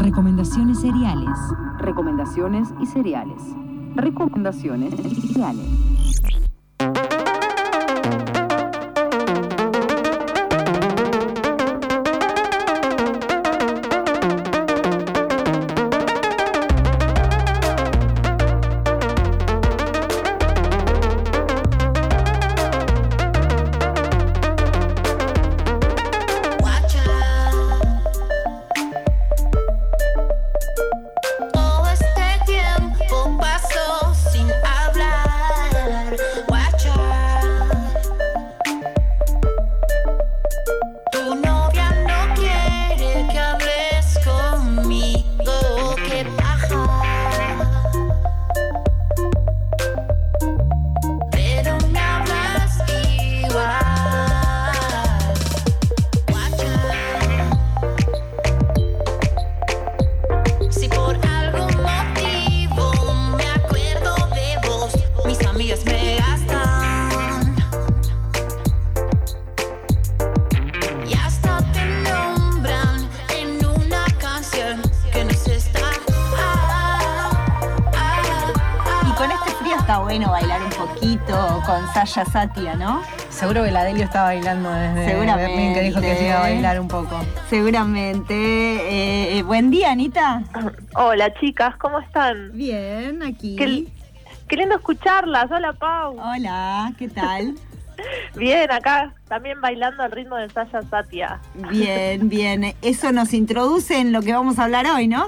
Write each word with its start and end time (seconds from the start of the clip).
Recomendaciones 0.00 0.80
seriales. 0.80 1.38
Recomendaciones 1.78 2.68
y 2.80 2.86
cereales. 2.86 3.42
Recomendaciones 3.94 4.94
y 4.94 5.28
cereales. 5.28 6.49
Sasha 81.92 82.24
Satia, 82.24 82.74
¿no? 82.74 83.02
Seguro 83.30 83.64
que 83.64 83.70
la 83.70 83.84
Delio 83.84 84.04
está 84.04 84.22
bailando 84.22 84.70
desde 84.70 85.06
Seguramente. 85.06 85.50
Berlín, 85.50 85.74
que 85.74 85.80
dijo 85.82 86.00
que 86.00 86.14
se 86.16 86.26
iba 86.26 86.36
a 86.36 86.40
bailar 86.40 86.80
un 86.80 86.88
poco. 86.88 87.20
Seguramente. 87.48 88.34
Eh, 88.34 89.38
eh, 89.38 89.42
buen 89.42 89.70
día, 89.70 89.90
Anita. 89.90 90.42
Hola 90.94 91.32
chicas, 91.34 91.76
¿cómo 91.76 91.98
están? 92.00 92.52
Bien, 92.52 93.22
aquí. 93.22 93.56
Qué, 93.56 93.86
qué 94.48 94.56
lindo 94.56 94.76
escucharlas. 94.76 95.50
Hola 95.50 95.72
Pau. 95.72 96.16
Hola, 96.18 96.92
¿qué 96.96 97.08
tal? 97.08 97.54
Bien, 98.36 98.70
acá 98.70 99.12
también 99.28 99.60
bailando 99.60 100.02
al 100.02 100.12
ritmo 100.12 100.36
de 100.36 100.48
Sasha 100.50 100.82
Satia. 100.82 101.40
Bien, 101.70 102.28
bien. 102.28 102.74
Eso 102.82 103.12
nos 103.12 103.34
introduce 103.34 103.98
en 103.98 104.12
lo 104.12 104.22
que 104.22 104.32
vamos 104.32 104.58
a 104.58 104.64
hablar 104.64 104.86
hoy, 104.86 105.08
¿no? 105.08 105.26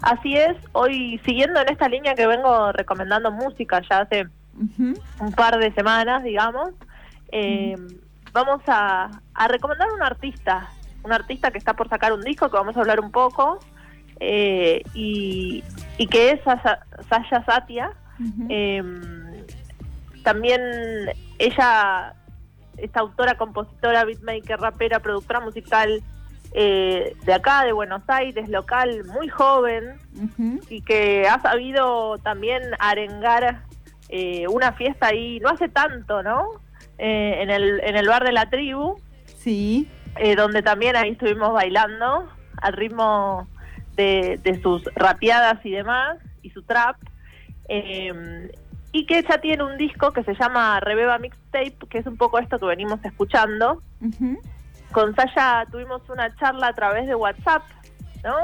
Así 0.00 0.36
es, 0.36 0.56
hoy 0.72 1.20
siguiendo 1.24 1.60
en 1.60 1.68
esta 1.68 1.88
línea 1.88 2.14
que 2.14 2.26
vengo 2.26 2.72
recomendando 2.72 3.30
música 3.30 3.82
ya 3.88 4.00
hace 4.00 4.26
Un 4.56 5.32
par 5.32 5.58
de 5.58 5.72
semanas, 5.72 6.22
digamos, 6.22 6.70
eh, 7.32 7.76
vamos 8.32 8.62
a, 8.66 9.10
a 9.34 9.48
recomendar 9.48 9.90
un 9.92 10.02
artista, 10.02 10.68
un 11.02 11.12
artista 11.12 11.50
que 11.50 11.58
está 11.58 11.74
por 11.74 11.88
sacar 11.88 12.12
un 12.12 12.20
disco 12.20 12.48
que 12.50 12.56
vamos 12.56 12.76
a 12.76 12.80
hablar 12.80 13.00
un 13.00 13.10
poco 13.10 13.58
eh, 14.20 14.82
y, 14.94 15.64
y 15.98 16.06
que 16.06 16.30
es 16.30 16.42
Sasha, 16.44 16.80
Sasha 17.08 17.44
Satia. 17.44 17.90
Eh, 18.48 18.82
también 20.22 20.60
ella, 21.38 22.14
esta 22.76 23.00
autora, 23.00 23.36
compositora, 23.36 24.04
beatmaker, 24.04 24.58
rapera, 24.60 25.00
productora 25.00 25.40
musical 25.40 26.02
eh, 26.52 27.16
de 27.24 27.34
acá, 27.34 27.64
de 27.64 27.72
Buenos 27.72 28.02
Aires, 28.06 28.48
local, 28.48 29.04
muy 29.06 29.28
joven 29.28 29.98
y 30.70 30.80
que 30.82 31.26
ha 31.28 31.40
sabido 31.42 32.18
también 32.18 32.62
arengar 32.78 33.62
eh, 34.08 34.46
una 34.48 34.72
fiesta 34.72 35.08
ahí, 35.08 35.40
no 35.40 35.48
hace 35.50 35.68
tanto, 35.68 36.22
¿no? 36.22 36.46
Eh, 36.98 37.38
en, 37.42 37.50
el, 37.50 37.80
en 37.82 37.96
el 37.96 38.06
bar 38.08 38.24
de 38.24 38.32
la 38.32 38.48
tribu, 38.50 38.96
Sí. 39.38 39.88
eh, 40.16 40.36
donde 40.36 40.62
también 40.62 40.96
ahí 40.96 41.10
estuvimos 41.10 41.52
bailando 41.52 42.28
al 42.62 42.72
ritmo 42.72 43.48
de, 43.96 44.38
de 44.42 44.60
sus 44.62 44.82
rapeadas 44.94 45.64
y 45.64 45.70
demás, 45.70 46.18
y 46.42 46.50
su 46.50 46.62
trap. 46.62 46.96
Eh, 47.68 48.50
y 48.92 49.06
que 49.06 49.18
ella 49.18 49.38
tiene 49.40 49.64
un 49.64 49.76
disco 49.76 50.12
que 50.12 50.22
se 50.22 50.34
llama 50.34 50.78
Rebeba 50.78 51.18
Mixtape, 51.18 51.74
que 51.90 51.98
es 51.98 52.06
un 52.06 52.16
poco 52.16 52.38
esto 52.38 52.60
que 52.60 52.66
venimos 52.66 53.04
escuchando. 53.04 53.82
Con 54.92 55.16
Saya 55.16 55.66
tuvimos 55.72 56.08
una 56.08 56.32
charla 56.36 56.68
a 56.68 56.72
través 56.74 57.08
de 57.08 57.16
WhatsApp, 57.16 57.62
¿no? 58.22 58.36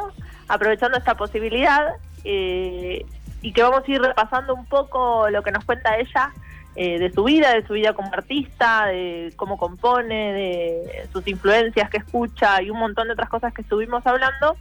Aprovechando 0.49 0.99
esta 0.99 1.15
posibilidad 1.17 1.93
eh, 2.25 3.07
y 3.43 3.53
que 3.53 3.63
vamos 3.63 3.83
a 3.87 3.91
ir 3.91 4.01
repasando 4.01 4.55
un 4.55 4.67
poco 4.67 5.29
lo 5.31 5.43
que 5.43 5.53
nos 5.53 5.65
cuenta 5.65 5.97
ella 5.97 6.33
eh, 6.77 6.99
de 6.99 7.11
su 7.11 7.25
vida, 7.25 7.53
de 7.53 7.67
su 7.67 7.73
vida 7.73 7.95
como 7.95 8.13
artista, 8.13 8.87
de 8.87 9.33
cómo 9.37 9.59
compone, 9.59 10.33
de 10.33 11.09
sus 11.13 11.27
influencias 11.27 11.91
que 11.91 11.99
escucha 11.99 12.63
y 12.63 12.71
un 12.71 12.79
montón 12.79 13.09
de 13.09 13.15
otras 13.15 13.29
cosas 13.29 13.53
que 13.53 13.63
estuvimos 13.63 14.07
hablando. 14.07 14.57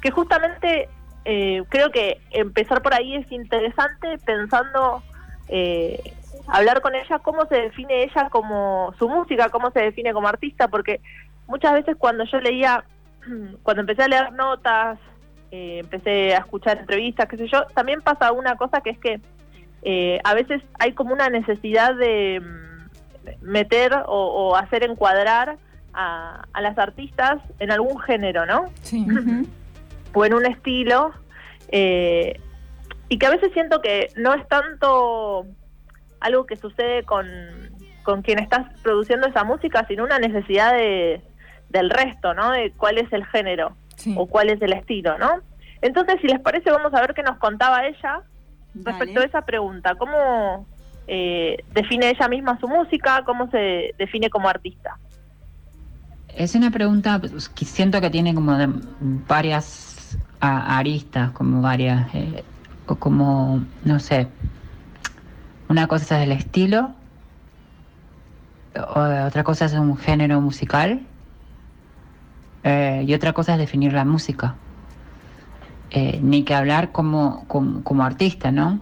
Que 0.00 0.10
justamente 0.10 0.88
eh, 1.24 1.64
creo 1.68 1.90
que 1.90 2.20
empezar 2.30 2.80
por 2.80 2.94
ahí 2.94 3.16
es 3.16 3.30
interesante 3.32 4.18
pensando 4.24 5.02
eh, 5.48 6.14
hablar 6.46 6.80
con 6.80 6.94
ella 6.94 7.18
cómo 7.18 7.44
se 7.46 7.56
define 7.56 8.04
ella 8.04 8.28
como 8.30 8.94
su 8.98 9.08
música, 9.08 9.48
cómo 9.48 9.70
se 9.70 9.80
define 9.80 10.12
como 10.12 10.28
artista, 10.28 10.68
porque 10.68 11.00
muchas 11.46 11.72
veces 11.72 11.96
cuando 11.98 12.24
yo 12.24 12.40
leía, 12.40 12.84
cuando 13.62 13.80
empecé 13.80 14.04
a 14.04 14.08
leer 14.08 14.32
notas, 14.32 14.98
eh, 15.50 15.78
empecé 15.80 16.34
a 16.34 16.38
escuchar 16.38 16.78
entrevistas, 16.78 17.28
qué 17.28 17.36
sé 17.36 17.48
yo, 17.48 17.64
también 17.74 18.02
pasa 18.02 18.32
una 18.32 18.56
cosa 18.56 18.80
que 18.80 18.90
es 18.90 18.98
que 18.98 19.20
eh, 19.82 20.20
a 20.24 20.34
veces 20.34 20.62
hay 20.78 20.92
como 20.92 21.12
una 21.12 21.30
necesidad 21.30 21.94
de 21.94 22.40
mm, 22.40 23.40
meter 23.40 23.94
o, 24.06 24.26
o 24.50 24.56
hacer 24.56 24.82
encuadrar 24.82 25.56
a, 25.94 26.44
a 26.52 26.60
las 26.60 26.76
artistas 26.78 27.38
en 27.58 27.70
algún 27.70 27.98
género, 28.00 28.46
¿no? 28.46 28.66
Sí. 28.82 29.06
O 30.14 30.24
en 30.24 30.34
un 30.34 30.46
estilo 30.46 31.12
eh, 31.68 32.40
y 33.08 33.18
que 33.18 33.26
a 33.26 33.30
veces 33.30 33.52
siento 33.52 33.80
que 33.80 34.08
no 34.16 34.34
es 34.34 34.46
tanto 34.48 35.46
algo 36.20 36.46
que 36.46 36.56
sucede 36.56 37.04
con, 37.04 37.26
con 38.02 38.22
quien 38.22 38.38
estás 38.38 38.66
produciendo 38.82 39.28
esa 39.28 39.44
música, 39.44 39.86
sino 39.86 40.04
una 40.04 40.18
necesidad 40.18 40.74
de, 40.74 41.22
del 41.68 41.90
resto, 41.90 42.34
¿no? 42.34 42.50
De 42.50 42.72
cuál 42.72 42.98
es 42.98 43.12
el 43.12 43.24
género 43.26 43.76
Sí. 43.98 44.14
o 44.16 44.26
cuál 44.26 44.48
es 44.50 44.62
el 44.62 44.72
estilo, 44.72 45.18
¿no? 45.18 45.30
Entonces, 45.82 46.16
si 46.20 46.26
les 46.26 46.40
parece, 46.40 46.70
vamos 46.70 46.92
a 46.94 47.00
ver 47.00 47.14
qué 47.14 47.22
nos 47.22 47.38
contaba 47.38 47.84
ella 47.86 48.20
respecto 48.74 49.14
Dale. 49.20 49.20
a 49.20 49.24
esa 49.24 49.42
pregunta. 49.42 49.94
¿Cómo 49.96 50.66
eh, 51.06 51.64
define 51.72 52.10
ella 52.10 52.28
misma 52.28 52.58
su 52.60 52.66
música? 52.68 53.22
¿Cómo 53.24 53.50
se 53.50 53.94
define 53.98 54.30
como 54.30 54.48
artista? 54.48 54.96
Es 56.34 56.54
una 56.54 56.70
pregunta 56.70 57.18
pues, 57.18 57.48
que 57.48 57.64
siento 57.64 58.00
que 58.00 58.10
tiene 58.10 58.34
como 58.34 58.56
de 58.56 58.68
varias 59.28 60.16
a- 60.40 60.78
aristas, 60.78 61.30
como 61.32 61.60
varias, 61.62 62.14
eh, 62.14 62.44
o 62.86 62.96
como, 62.96 63.64
no 63.84 63.98
sé, 63.98 64.28
una 65.68 65.86
cosa 65.86 66.18
es 66.22 66.26
el 66.26 66.32
estilo, 66.32 66.90
o 68.94 69.00
otra 69.26 69.42
cosa 69.44 69.64
es 69.64 69.72
un 69.74 69.96
género 69.96 70.40
musical, 70.40 71.00
eh, 72.68 73.02
y 73.06 73.14
otra 73.14 73.32
cosa 73.32 73.54
es 73.54 73.58
definir 73.58 73.94
la 73.94 74.04
música. 74.04 74.56
Eh, 75.90 76.20
ni 76.22 76.44
que 76.44 76.54
hablar 76.54 76.92
como, 76.92 77.46
como, 77.48 78.04
artista, 78.04 78.52
¿no? 78.52 78.78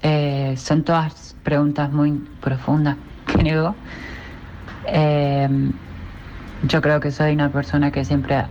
Eh, 0.00 0.54
son 0.56 0.82
todas 0.82 1.36
preguntas 1.42 1.92
muy 1.92 2.12
profundas, 2.40 2.96
creo. 3.26 3.76
Eh, 4.88 5.48
yo 6.62 6.80
creo 6.80 7.00
que 7.00 7.10
soy 7.10 7.34
una 7.34 7.52
persona 7.52 7.90
que 7.90 8.02
siempre 8.02 8.46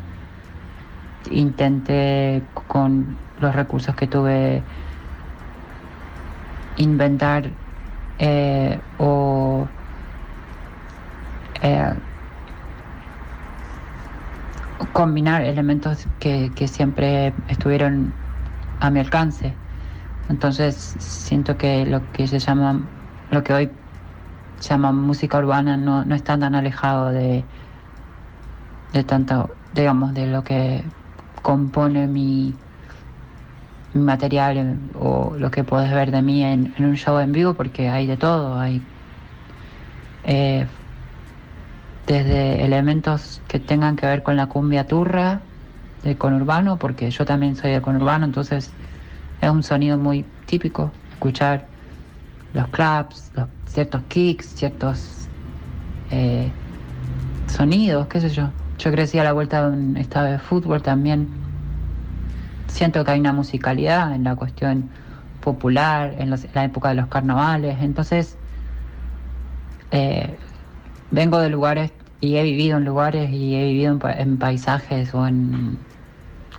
intenté 1.32 2.44
con 2.54 3.18
los 3.40 3.56
recursos 3.56 3.96
que 3.96 4.06
tuve 4.06 4.64
inventar 6.78 7.50
o 8.98 9.68
combinar 14.94 15.44
elementos 15.44 16.08
que, 16.20 16.52
que 16.56 16.68
siempre 16.68 17.34
estuvieron 17.48 18.14
a 18.80 18.90
mi 18.90 19.00
alcance. 19.00 19.54
Entonces 20.30 20.76
siento 21.00 21.58
que 21.58 21.86
lo 21.86 22.02
que 22.14 22.28
se 22.28 22.40
llama, 22.40 22.80
lo 23.32 23.44
que 23.44 23.54
hoy 23.54 23.70
se 24.60 24.70
llama 24.70 24.92
música 24.92 25.38
urbana 25.38 25.78
no, 25.78 26.06
no 26.06 26.16
está 26.16 26.38
tan 26.38 26.56
alejado 26.56 27.10
de, 27.10 27.44
de 28.94 29.04
tanto, 29.04 29.50
digamos, 29.74 30.14
de 30.14 30.28
lo 30.28 30.44
que 30.44 30.84
compone 31.42 32.08
mi, 32.08 32.54
material 33.94 34.78
o 35.00 35.36
lo 35.38 35.52
que 35.52 35.64
puedes 35.64 35.92
ver 35.92 36.12
de 36.12 36.22
mí 36.22 36.44
en, 36.44 36.74
en 36.78 36.86
un 36.86 36.96
show 36.96 37.20
en 37.20 37.32
vivo, 37.32 37.54
porque 37.54 37.90
hay 37.90 38.08
de 38.08 38.18
todo, 38.18 38.60
hay 38.60 38.82
eh, 40.24 40.66
desde 42.12 42.64
elementos 42.66 43.42
que 43.48 43.60
tengan 43.60 43.96
que 43.96 44.06
ver 44.06 44.24
con 44.24 44.36
la 44.36 44.48
cumbia 44.48 44.88
turra, 44.88 45.42
de 46.04 46.18
conurbano, 46.18 46.78
porque 46.80 47.12
yo 47.12 47.26
también 47.26 47.56
soy 47.56 47.72
de 47.72 47.82
conurbano, 47.82 48.26
entonces 48.26 48.74
es 49.42 49.50
un 49.50 49.64
sonido 49.64 49.98
muy 49.98 50.24
típico 50.46 50.92
escuchar 51.12 51.68
los 52.54 52.68
claps, 52.70 53.32
los, 53.36 53.48
ciertos 53.68 54.02
kicks, 54.10 54.46
ciertos 54.56 55.30
eh, 56.12 56.52
sonidos, 57.48 58.08
qué 58.08 58.20
sé 58.22 58.30
yo. 58.30 58.50
Yo 58.80 58.92
crecí 58.92 59.20
a 59.20 59.24
la 59.24 59.34
vuelta 59.34 59.70
de 59.70 59.78
un 59.78 59.98
estado 59.98 60.28
de 60.28 60.40
fútbol 60.40 60.82
también. 60.82 61.28
Siento 62.68 63.04
que 63.04 63.12
hay 63.12 63.20
una 63.20 63.34
musicalidad 63.34 64.14
en 64.16 64.24
la 64.24 64.36
cuestión 64.36 64.90
popular, 65.40 66.16
en, 66.20 66.30
los- 66.30 66.48
la 66.56 66.64
época 66.66 66.90
de 66.90 66.96
los 66.96 67.08
carnavales. 67.08 67.78
Entonces, 67.82 68.38
eh, 69.92 70.38
vengo 71.12 71.40
de 71.40 71.50
lugares 71.50 71.92
y 72.22 72.38
he 72.38 72.44
vivido 72.44 72.78
en 72.80 72.86
lugares 72.86 73.32
y 73.32 73.56
he 73.58 73.66
vivido 73.66 73.94
en, 73.94 74.20
en 74.22 74.40
paisajes 74.40 75.14
o 75.16 75.28
en 75.28 75.88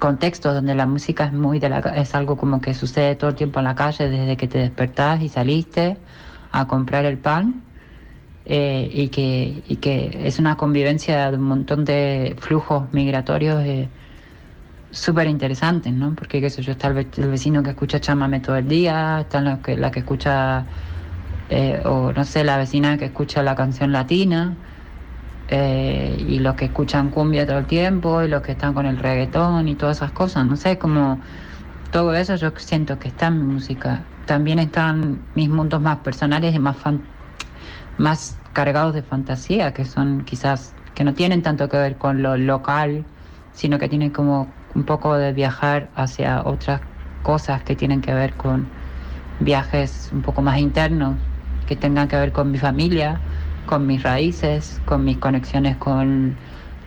contextos 0.01 0.55
donde 0.55 0.75
la 0.75 0.87
música 0.87 1.25
es 1.27 1.33
muy 1.33 1.59
de 1.61 1.69
la 1.71 1.81
es 1.81 2.15
algo 2.15 2.37
como 2.37 2.61
que 2.61 2.75
sucede 2.75 3.17
todo 3.17 3.31
el 3.31 3.37
tiempo 3.37 3.61
en 3.61 3.65
la 3.67 3.75
calle 3.77 4.09
desde 4.11 4.37
que 4.37 4.49
te 4.49 4.59
despertás 4.59 5.23
y 5.23 5.29
saliste 5.29 6.03
a 6.53 6.67
comprar 6.69 7.05
el 7.07 7.19
pan 7.21 7.65
eh, 8.45 8.91
y 8.93 9.11
que 9.11 9.65
y 9.67 9.79
que 9.79 10.27
es 10.29 10.39
una 10.41 10.57
convivencia 10.59 11.31
de 11.31 11.39
un 11.39 11.45
montón 11.45 11.85
de 11.85 12.37
flujos 12.41 12.93
migratorios 12.93 13.63
eh, 13.65 13.93
súper 14.91 15.27
interesantes, 15.29 15.93
¿no? 15.93 16.15
Porque 16.15 16.41
qué 16.41 16.51
sé 16.51 16.63
yo, 16.63 16.73
está 16.73 16.89
el, 16.89 16.95
ve- 16.95 17.11
el 17.17 17.29
vecino 17.31 17.63
que 17.63 17.71
escucha 17.71 18.01
chamame 18.01 18.41
todo 18.41 18.57
el 18.57 18.69
día, 18.69 19.21
está 19.21 19.41
la 19.41 19.63
que, 19.63 19.77
la 19.77 19.91
que 19.91 20.01
escucha 20.01 20.69
eh, 21.49 21.83
o 21.85 22.13
no 22.13 22.25
sé, 22.25 22.45
la 22.45 22.59
vecina 22.59 22.99
que 22.99 23.07
escucha 23.07 23.43
la 23.43 23.55
canción 23.57 23.93
latina 23.93 24.59
eh, 25.53 26.17
y 26.19 26.39
los 26.41 26.57
que 26.57 26.67
escuchan 26.67 27.11
cumbia 27.11 27.47
todo 27.47 27.59
el 27.59 27.67
tiempo 27.67 28.23
y 28.23 28.29
los 28.29 28.43
que 28.43 28.53
están 28.53 28.75
con 28.75 28.87
el 28.87 28.99
reggaetón 28.99 29.69
y 29.69 29.77
todas 29.77 29.99
esas 29.99 30.13
cosas, 30.13 30.47
no 30.47 30.57
sé, 30.57 30.79
como 30.79 31.23
todo 31.91 32.15
eso 32.15 32.37
yo 32.37 32.53
siento 32.59 32.99
que 32.99 33.09
está 33.09 33.29
en 33.29 33.39
mi 33.39 33.55
música. 33.55 34.09
También 34.27 34.59
están 34.61 35.29
mis 35.35 35.49
mundos 35.51 35.81
más 35.83 35.99
personales 35.99 36.55
y 36.55 36.59
más 36.61 36.77
fan- 36.79 37.09
más 37.97 38.41
cargados 38.53 38.95
de 38.95 39.03
fantasía, 39.03 39.73
que 39.75 39.85
son 39.85 40.25
quizás 40.25 40.77
que 40.95 41.05
no 41.05 41.15
tienen 41.15 41.43
tanto 41.43 41.69
que 41.69 41.77
ver 41.79 41.99
con 41.99 42.23
lo 42.23 42.37
local, 42.37 43.07
sino 43.53 43.79
que 43.79 43.89
tienen 43.89 44.11
como 44.11 44.55
un 44.75 44.85
poco 44.85 45.17
de 45.17 45.33
viajar 45.33 45.91
hacia 45.95 46.43
otras 46.45 46.83
cosas 47.23 47.65
que 47.65 47.77
tienen 47.77 48.01
que 48.01 48.15
ver 48.15 48.37
con 48.37 48.73
viajes 49.39 50.11
un 50.13 50.23
poco 50.23 50.43
más 50.43 50.59
internos, 50.59 51.21
que 51.67 51.77
tengan 51.77 52.09
que 52.09 52.17
ver 52.17 52.33
con 52.33 52.51
mi 52.51 52.59
familia, 52.59 53.23
con 53.67 53.87
mis 53.87 54.03
raíces, 54.03 54.81
con 54.85 55.05
mis 55.05 55.19
conexiones 55.19 55.77
con 55.77 56.37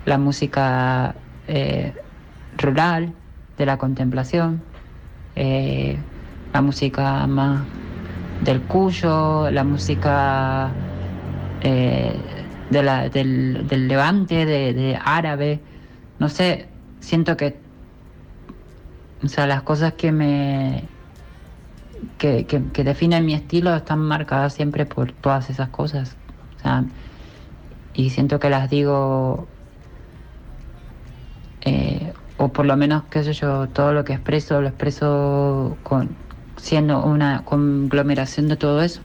la 0.06 0.18
música 0.18 1.16
eh, 1.48 1.94
rural, 2.58 3.14
de 3.58 3.66
la 3.66 3.78
contemplación, 3.78 4.62
eh, 5.36 5.98
la 6.54 6.62
música 6.62 7.26
más 7.28 7.62
del 8.44 8.62
cuyo, 8.62 9.50
la 9.50 9.64
música 9.64 10.72
eh, 11.62 12.14
del, 12.70 13.88
levante, 13.88 14.46
de, 14.46 15.00
árabe, 15.04 15.60
no 16.20 16.30
sé, 16.30 16.68
siento 17.00 17.38
que, 17.38 17.56
o 19.24 19.28
sea, 19.28 19.48
las 19.48 19.64
cosas 19.64 19.94
que 19.94 20.12
me, 20.12 20.84
que 22.18 22.84
definen 22.84 23.26
mi 23.26 23.34
estilo 23.34 23.74
están 23.76 24.00
marcadas 24.00 24.54
siempre 24.54 24.86
por 24.86 25.12
todas 25.14 25.50
esas 25.50 25.70
cosas. 25.70 26.18
O 26.66 26.68
sea, 26.68 26.84
y 27.94 28.10
siento 28.10 28.40
que 28.40 28.50
las 28.50 28.72
digo, 28.72 29.48
eh, 31.62 32.12
o 32.38 32.48
por 32.48 32.66
lo 32.66 32.76
menos, 32.76 33.04
qué 33.12 33.24
sé 33.24 33.34
yo, 33.34 33.68
todo 33.70 33.94
lo 33.94 34.04
que 34.04 34.14
expreso, 34.14 34.62
lo 34.62 34.70
expreso 34.70 35.78
con, 35.84 36.16
siendo 36.58 37.04
una 37.04 37.46
conglomeración 37.46 38.48
de 38.48 38.56
todo 38.56 38.82
eso. 38.82 39.04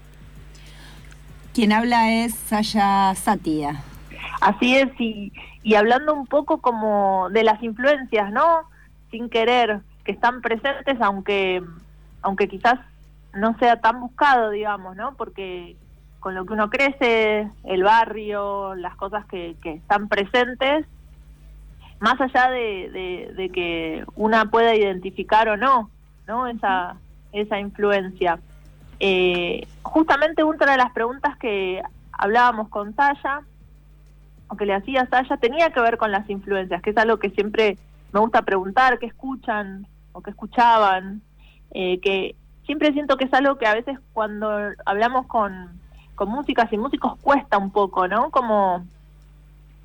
Quien 1.53 1.73
habla 1.73 2.11
es 2.11 2.35
Saya 2.35 3.15
Satia. 3.15 3.83
Así 4.41 4.77
es, 4.77 4.89
y, 4.99 5.31
y 5.63 5.75
hablando 5.75 6.15
un 6.15 6.27
poco 6.27 6.63
como 6.63 7.29
de 7.29 7.45
las 7.45 7.63
influencias, 7.63 8.33
¿no? 8.33 8.63
Sin 9.11 9.29
querer, 9.29 9.81
que 10.05 10.13
están 10.13 10.41
presentes, 10.41 10.99
aunque, 11.03 11.63
aunque 12.23 12.49
quizás 12.49 12.81
no 13.35 13.55
sea 13.59 13.83
tan 13.83 14.01
buscado, 14.01 14.49
digamos, 14.49 14.97
¿no? 14.97 15.15
Porque 15.15 15.77
con 16.21 16.35
lo 16.35 16.45
que 16.45 16.53
uno 16.53 16.71
crece, 16.71 17.49
el 17.65 17.83
barrio, 17.83 18.75
las 18.75 18.95
cosas 18.97 19.25
que, 19.27 19.57
que 19.63 19.73
están 19.73 20.09
presentes, 20.09 20.87
más 21.99 22.21
allá 22.21 22.51
de, 22.51 23.33
de- 23.37 23.51
que 23.51 24.05
una 24.15 24.51
pueda 24.51 24.75
identificar 24.75 25.49
o 25.49 25.57
no, 25.57 25.91
¿no? 26.27 26.47
Esa, 26.47 26.97
esa 27.33 27.59
influencia. 27.59 28.39
Eh, 29.01 29.67
justamente 29.83 30.45
una 30.45 30.67
de 30.73 30.77
las 30.77 30.93
preguntas 30.93 31.37
que 31.39 31.83
hablábamos 32.13 32.69
con 32.69 32.95
Saya, 32.95 33.41
o 34.49 34.57
que 34.57 34.67
le 34.67 34.75
hacía 34.75 35.07
Saya, 35.07 35.37
tenía 35.39 35.71
que 35.71 35.81
ver 35.81 35.97
con 35.97 36.11
las 36.13 36.29
influencias, 36.29 36.83
que 36.83 36.91
es 36.91 36.97
algo 36.99 37.19
que 37.19 37.31
siempre 37.31 37.79
me 38.13 38.21
gusta 38.21 38.43
preguntar, 38.43 38.99
qué 38.99 39.07
escuchan 39.07 39.87
o 40.13 40.21
qué 40.23 40.31
escuchaban, 40.31 41.23
eh, 41.71 41.99
que 42.01 42.35
siempre 42.67 42.93
siento 42.93 43.17
que 43.17 43.25
es 43.25 43.33
algo 43.33 43.57
que 43.57 43.67
a 43.67 43.75
veces 43.75 43.99
cuando 44.13 44.51
hablamos 44.85 45.27
con, 45.27 45.81
con 46.21 46.29
músicas 46.29 46.71
y 46.73 46.77
músicos 46.77 47.19
cuesta 47.23 47.57
un 47.57 47.73
poco, 47.73 48.07
¿no? 48.07 48.31
Como 48.31 48.87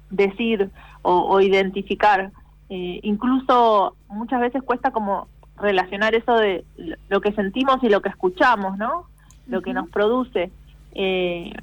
decir 0.09 0.69
o, 1.01 1.13
o 1.33 1.41
identificar. 1.41 2.31
Eh, 2.69 2.99
incluso 3.03 3.95
muchas 4.09 4.41
veces 4.41 4.63
cuesta 4.63 4.91
como 4.91 5.29
relacionar 5.55 6.13
eso 6.13 6.33
de 6.35 6.65
lo- 7.07 7.21
que 7.21 7.31
sentimos 7.33 7.81
y 7.83 7.89
lo 7.89 8.01
que 8.01 8.09
escuchamos, 8.09 8.77
¿no? 8.77 9.05
Lo 9.45 9.61
que 9.61 9.73
nos 9.73 9.89
produce. 9.89 10.51
Eh, 10.91 11.53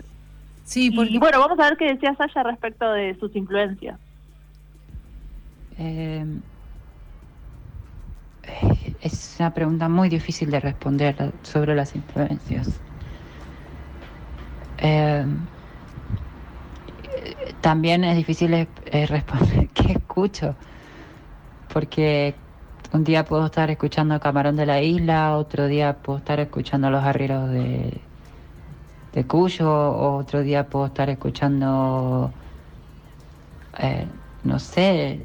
Sí, 0.65 0.91
y, 0.91 0.97
porque 0.97 1.15
y 1.17 1.19
bueno, 1.19 1.39
vamos 1.41 1.59
a 1.59 1.65
ver 1.69 1.77
qué 1.77 1.87
decía 1.93 2.15
Sasha 2.17 2.43
respecto 2.45 2.91
de 2.93 3.15
sus 3.19 3.37
influencias. 3.37 4.01
Eh, 5.77 6.25
es 9.01 9.37
una 9.39 9.53
pregunta 9.55 9.89
muy 9.89 10.09
difícil 10.09 10.51
de 10.51 10.61
responder 10.61 11.35
sobre 11.43 11.75
las 11.75 11.95
influencias. 11.97 12.81
Eh, 14.83 15.25
también 17.61 18.03
es 18.03 18.17
difícil 18.17 18.53
eh, 18.53 19.07
responder 19.07 19.69
qué 19.75 19.93
escucho, 19.93 20.57
porque 21.73 22.35
un 22.93 23.05
día 23.05 23.25
puedo 23.25 23.47
estar 23.47 23.71
escuchando 23.71 24.19
Camarón 24.19 24.57
de 24.57 24.67
la 24.67 24.83
Isla, 24.83 25.37
otro 25.37 25.69
día 25.69 25.95
puedo 25.95 26.19
estar 26.19 26.41
escuchando 26.41 26.91
Los 26.91 27.05
Arrieros 27.05 27.49
de, 27.51 28.01
de 29.13 29.25
Cuyo, 29.25 29.71
otro 29.71 30.43
día 30.43 30.69
puedo 30.69 30.87
estar 30.87 31.09
escuchando, 31.09 32.33
eh, 33.79 34.07
no 34.43 34.59
sé, 34.59 35.25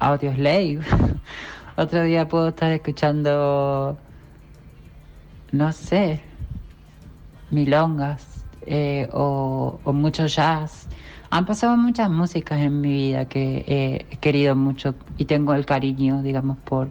Audio 0.00 0.34
Slave. 0.34 0.80
Otro 1.76 2.04
día 2.04 2.28
puedo 2.28 2.50
estar 2.50 2.70
escuchando, 2.70 3.98
no 5.50 5.72
sé, 5.72 6.20
milongas 7.50 8.33
eh, 8.66 9.08
o, 9.12 9.80
mucho 9.86 10.26
jazz. 10.26 10.86
Han 11.30 11.46
pasado 11.46 11.76
muchas 11.76 12.10
músicas 12.10 12.60
en 12.60 12.80
mi 12.80 12.92
vida 12.92 13.24
que 13.26 13.64
he 14.10 14.16
querido 14.18 14.54
mucho 14.54 14.94
y 15.18 15.24
tengo 15.24 15.54
el 15.54 15.66
cariño, 15.66 16.22
digamos, 16.22 16.58
por 16.58 16.88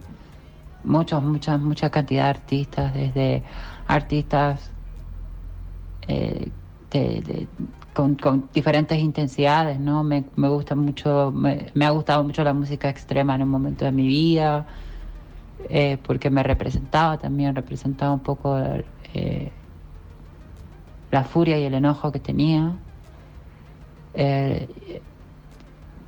muchos, 0.84 1.22
muchas, 1.22 1.60
mucha 1.60 1.90
cantidad 1.90 2.24
de 2.24 2.30
artistas, 2.30 2.94
desde 2.94 3.42
artistas 3.86 4.70
eh, 6.08 6.50
con, 7.92 8.48
diferentes 8.52 8.98
intensidades, 8.98 9.80
¿no? 9.80 10.04
Me, 10.04 10.24
me 10.36 10.48
gusta 10.48 10.74
mucho, 10.74 11.32
me, 11.34 11.66
me 11.74 11.86
ha 11.86 11.90
gustado 11.90 12.22
mucho 12.22 12.44
la 12.44 12.52
música 12.52 12.88
extrema 12.88 13.34
en 13.34 13.42
un 13.42 13.48
momento 13.48 13.84
de 13.84 13.92
mi 13.92 14.06
vida, 14.06 14.66
eh, 15.68 15.98
porque 16.02 16.30
me 16.30 16.42
representaba 16.42 17.18
también, 17.18 17.54
representaba 17.54 18.12
un 18.12 18.20
poco 18.20 18.58
eh, 19.14 19.52
la 21.14 21.24
furia 21.24 21.58
y 21.58 21.64
el 21.64 21.74
enojo 21.74 22.12
que 22.12 22.20
tenía. 22.20 22.72
Eh, 24.14 25.02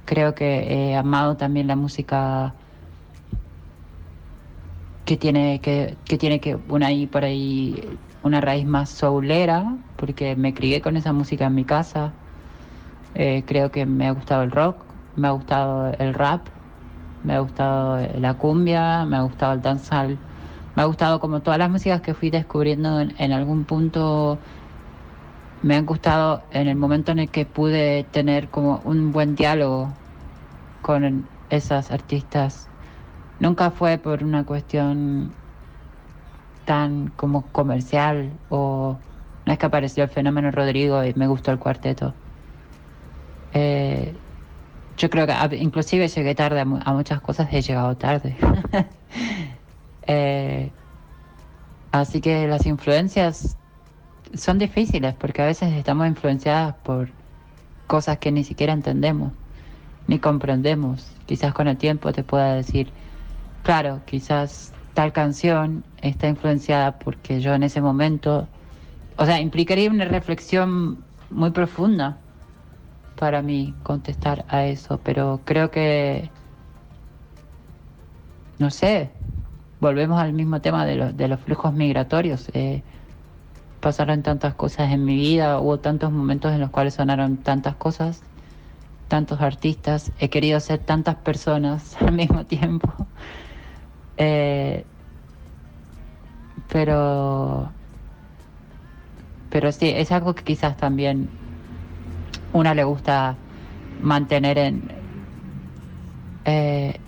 creo 0.05 0.35
que 0.35 0.49
he 0.91 0.97
amado 0.97 1.37
también 1.37 1.67
la 1.67 1.77
música 1.77 2.55
que 5.05 5.17
tiene 5.17 5.61
que, 5.61 5.97
que 6.09 6.19
tiene 6.19 6.41
que 6.41 6.57
una 6.69 6.89
por 7.11 7.25
ahí 7.25 7.99
una 8.23 8.41
raíz 8.41 8.67
más 8.67 8.91
soulera, 8.91 9.77
porque 9.97 10.35
me 10.35 10.53
crié 10.53 10.81
con 10.81 10.97
esa 10.97 11.13
música 11.13 11.47
en 11.47 11.55
mi 11.55 11.65
casa. 11.65 12.13
Eh, 13.15 13.45
creo 13.47 13.71
que 13.71 13.87
me 13.87 14.07
ha 14.09 14.11
gustado 14.13 14.43
el 14.43 14.51
rock, 14.51 14.77
me 15.17 15.29
ha 15.29 15.31
gustado 15.31 15.93
el 15.99 16.13
rap, 16.15 16.49
Me 17.25 17.35
ha 17.35 17.41
gustado 17.41 17.99
la 18.21 18.35
cumbia, 18.35 19.05
me 19.05 19.17
ha 19.17 19.23
gustado 19.23 19.53
el 19.55 19.61
danzal, 19.63 20.19
me 20.77 20.83
ha 20.83 20.87
gustado 20.87 21.19
como 21.21 21.41
todas 21.41 21.59
las 21.59 21.71
músicas 21.71 22.01
que 22.01 22.15
fui 22.15 22.31
descubriendo 22.31 23.01
en, 23.01 23.15
en 23.19 23.33
algún 23.33 23.65
punto. 23.65 24.39
Me 25.61 25.75
han 25.77 25.87
gustado 25.87 26.49
en 26.51 26.69
el 26.69 26.77
momento 26.77 27.13
en 27.13 27.19
el 27.19 27.31
que 27.31 27.47
pude 27.47 28.05
tener 28.05 28.51
como 28.51 28.81
un 28.83 29.13
buen 29.13 29.35
diálogo 29.35 30.01
con 30.81 31.31
esas 31.51 31.91
artistas. 31.93 32.73
Nunca 33.39 33.71
fue 33.73 33.99
por 33.99 34.25
una 34.25 34.47
cuestión 34.47 35.39
tan 36.65 37.09
como 37.09 37.51
comercial 37.53 38.41
o 38.49 39.05
no 39.47 39.53
es 39.53 39.59
que 39.59 39.67
apareció 39.67 40.05
el 40.05 40.11
fenómeno 40.11 40.51
Rodrigo 40.51 41.05
y 41.05 41.15
me 41.15 41.29
gustó 41.29 41.53
el 41.53 41.59
cuarteto. 41.59 42.21
Eh, 43.53 44.23
yo 44.97 45.11
creo 45.11 45.27
que 45.27 45.57
inclusive 45.59 46.09
llegué 46.09 46.35
tarde 46.37 46.61
a, 46.61 46.63
a 46.65 46.95
muchas 46.95 47.21
cosas, 47.23 47.49
he 47.53 47.63
llegado 47.63 47.97
tarde. 47.99 48.39
Eh, 50.09 50.75
así 51.91 52.21
que 52.21 52.47
las 52.49 52.67
influencias 52.67 53.59
son 54.35 54.59
difíciles 54.59 55.15
porque 55.15 55.43
a 55.43 55.47
veces 55.47 55.73
estamos 55.75 56.07
influenciadas 56.09 56.77
por 56.85 57.15
cosas 57.87 58.19
que 58.19 58.33
ni 58.33 58.45
siquiera 58.45 58.73
entendemos 58.73 59.33
ni 60.07 60.21
comprendemos. 60.21 61.17
Quizás 61.27 61.55
con 61.55 61.69
el 61.69 61.79
tiempo 61.79 62.13
te 62.13 62.25
pueda 62.25 62.55
decir, 62.55 62.95
claro, 63.63 64.05
quizás 64.07 64.75
tal 64.95 65.13
canción 65.13 65.85
está 65.99 66.29
influenciada 66.29 66.99
porque 66.99 67.41
yo 67.41 67.55
en 67.55 67.63
ese 67.65 67.81
momento, 67.83 68.51
o 69.17 69.27
sea, 69.27 69.41
implicaría 69.41 69.91
una 69.91 70.07
reflexión 70.07 71.05
muy 71.31 71.51
profunda 71.53 72.23
para 73.17 73.43
mí 73.43 73.77
contestar 73.83 74.45
a 74.49 74.67
eso, 74.67 75.03
pero 75.03 75.43
creo 75.45 75.71
que, 75.71 76.33
no 78.59 78.71
sé, 78.71 79.13
volvemos 79.81 80.21
al 80.21 80.33
mismo 80.33 80.61
tema 80.61 80.87
de, 80.87 80.97
los 80.97 81.17
de 81.17 81.29
los 81.29 81.41
flujos 81.41 81.73
migratorios. 81.75 82.51
eh, 82.55 82.85
pasaron 83.81 84.23
tantas 84.23 84.55
cosas 84.55 84.93
en 84.93 85.05
mi 85.05 85.17
vida, 85.17 85.61
hubo 85.61 85.79
tantos 85.79 86.13
momentos 86.13 86.53
en 86.53 86.61
los 86.61 86.71
cuales 86.71 86.95
sonaron 86.95 87.39
tantas 87.39 87.77
cosas, 87.77 88.23
tantos 89.09 89.41
artistas, 89.41 90.13
he 90.19 90.29
querido 90.29 90.61
ser 90.61 90.79
tantas 90.81 91.17
personas 91.17 91.97
al 92.01 92.13
mismo 92.13 92.45
tiempo. 92.45 92.93
Eh, 94.17 94.87
pero, 96.69 97.73
pero 99.51 99.73
sí, 99.73 99.91
es 99.95 100.11
algo 100.13 100.35
que 100.35 100.43
quizás 100.43 100.77
también 100.77 101.29
una 102.53 102.75
le 102.75 102.85
gusta 102.85 103.37
mantener 104.01 104.59
en 104.59 104.83
eh, 106.45 107.01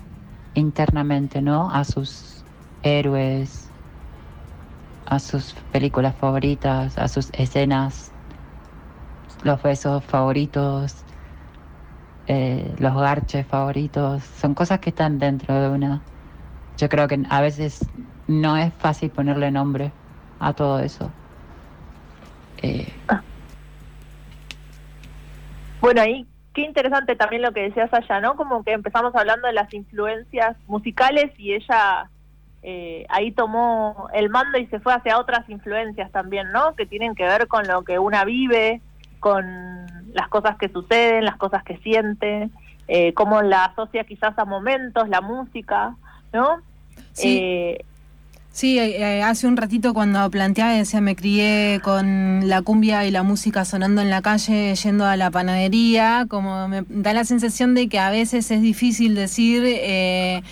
internamente, 0.53 1.41
¿no? 1.41 1.71
A 1.71 1.83
sus 1.83 2.43
héroes, 2.83 3.68
a 5.09 5.19
sus 5.19 5.53
películas 5.71 6.15
favoritas, 6.15 6.97
a 6.97 7.07
sus 7.07 7.31
escenas, 7.33 8.11
los 9.43 9.61
besos 9.63 10.03
favoritos, 10.05 11.03
eh, 12.27 12.75
los 12.79 12.95
garches 12.95 13.47
favoritos, 13.47 14.23
son 14.23 14.53
cosas 14.53 14.79
que 14.79 14.91
están 14.91 15.17
dentro 15.17 15.59
de 15.59 15.69
una. 15.69 16.01
Yo 16.77 16.89
creo 16.89 17.07
que 17.07 17.19
a 17.29 17.41
veces 17.41 17.79
no 18.27 18.55
es 18.55 18.71
fácil 18.75 19.09
ponerle 19.09 19.49
nombre 19.51 19.91
a 20.39 20.53
todo 20.53 20.79
eso. 20.79 21.11
Eh, 22.61 22.87
Bueno, 25.81 26.01
ahí 26.01 26.27
qué 26.53 26.61
interesante 26.61 27.15
también 27.15 27.41
lo 27.41 27.51
que 27.51 27.61
decías 27.61 27.91
allá, 27.93 28.19
¿no? 28.21 28.35
Como 28.35 28.63
que 28.63 28.73
empezamos 28.73 29.15
hablando 29.15 29.47
de 29.47 29.53
las 29.53 29.73
influencias 29.73 30.55
musicales 30.67 31.31
y 31.39 31.53
ella 31.53 32.09
eh, 32.61 33.05
ahí 33.09 33.31
tomó 33.31 34.09
el 34.13 34.29
mando 34.29 34.57
y 34.57 34.67
se 34.67 34.79
fue 34.79 34.93
hacia 34.93 35.17
otras 35.17 35.49
influencias 35.49 36.11
también, 36.11 36.51
¿no? 36.51 36.75
Que 36.75 36.85
tienen 36.85 37.15
que 37.15 37.23
ver 37.23 37.47
con 37.47 37.67
lo 37.67 37.83
que 37.83 37.99
una 37.99 38.25
vive, 38.25 38.81
con 39.19 39.85
las 40.13 40.27
cosas 40.27 40.57
que 40.57 40.69
suceden, 40.69 41.25
las 41.25 41.37
cosas 41.37 41.63
que 41.63 41.77
siente, 41.77 42.49
eh, 42.87 43.13
cómo 43.13 43.41
la 43.41 43.65
asocia 43.65 44.03
quizás 44.03 44.37
a 44.37 44.45
momentos, 44.45 45.07
la 45.07 45.21
música, 45.21 45.95
¿no? 46.33 46.61
Sí. 47.13 47.39
Eh, 47.41 47.85
Sí, 48.59 48.77
eh, 48.77 49.23
hace 49.23 49.47
un 49.47 49.55
ratito 49.55 49.93
cuando 49.93 50.29
planteaba, 50.29 50.73
decía, 50.73 50.99
me 50.99 51.15
crié 51.15 51.79
con 51.81 52.49
la 52.49 52.61
cumbia 52.61 53.05
y 53.05 53.09
la 53.09 53.23
música 53.23 53.63
sonando 53.63 54.01
en 54.01 54.09
la 54.09 54.21
calle, 54.21 54.75
yendo 54.75 55.05
a 55.05 55.15
la 55.15 55.31
panadería, 55.31 56.25
como 56.27 56.67
me 56.67 56.83
da 56.89 57.13
la 57.13 57.23
sensación 57.23 57.73
de 57.73 57.87
que 57.87 57.99
a 57.99 58.09
veces 58.09 58.51
es 58.51 58.61
difícil 58.61 59.15
decir 59.15 59.63
eh, 59.65 60.43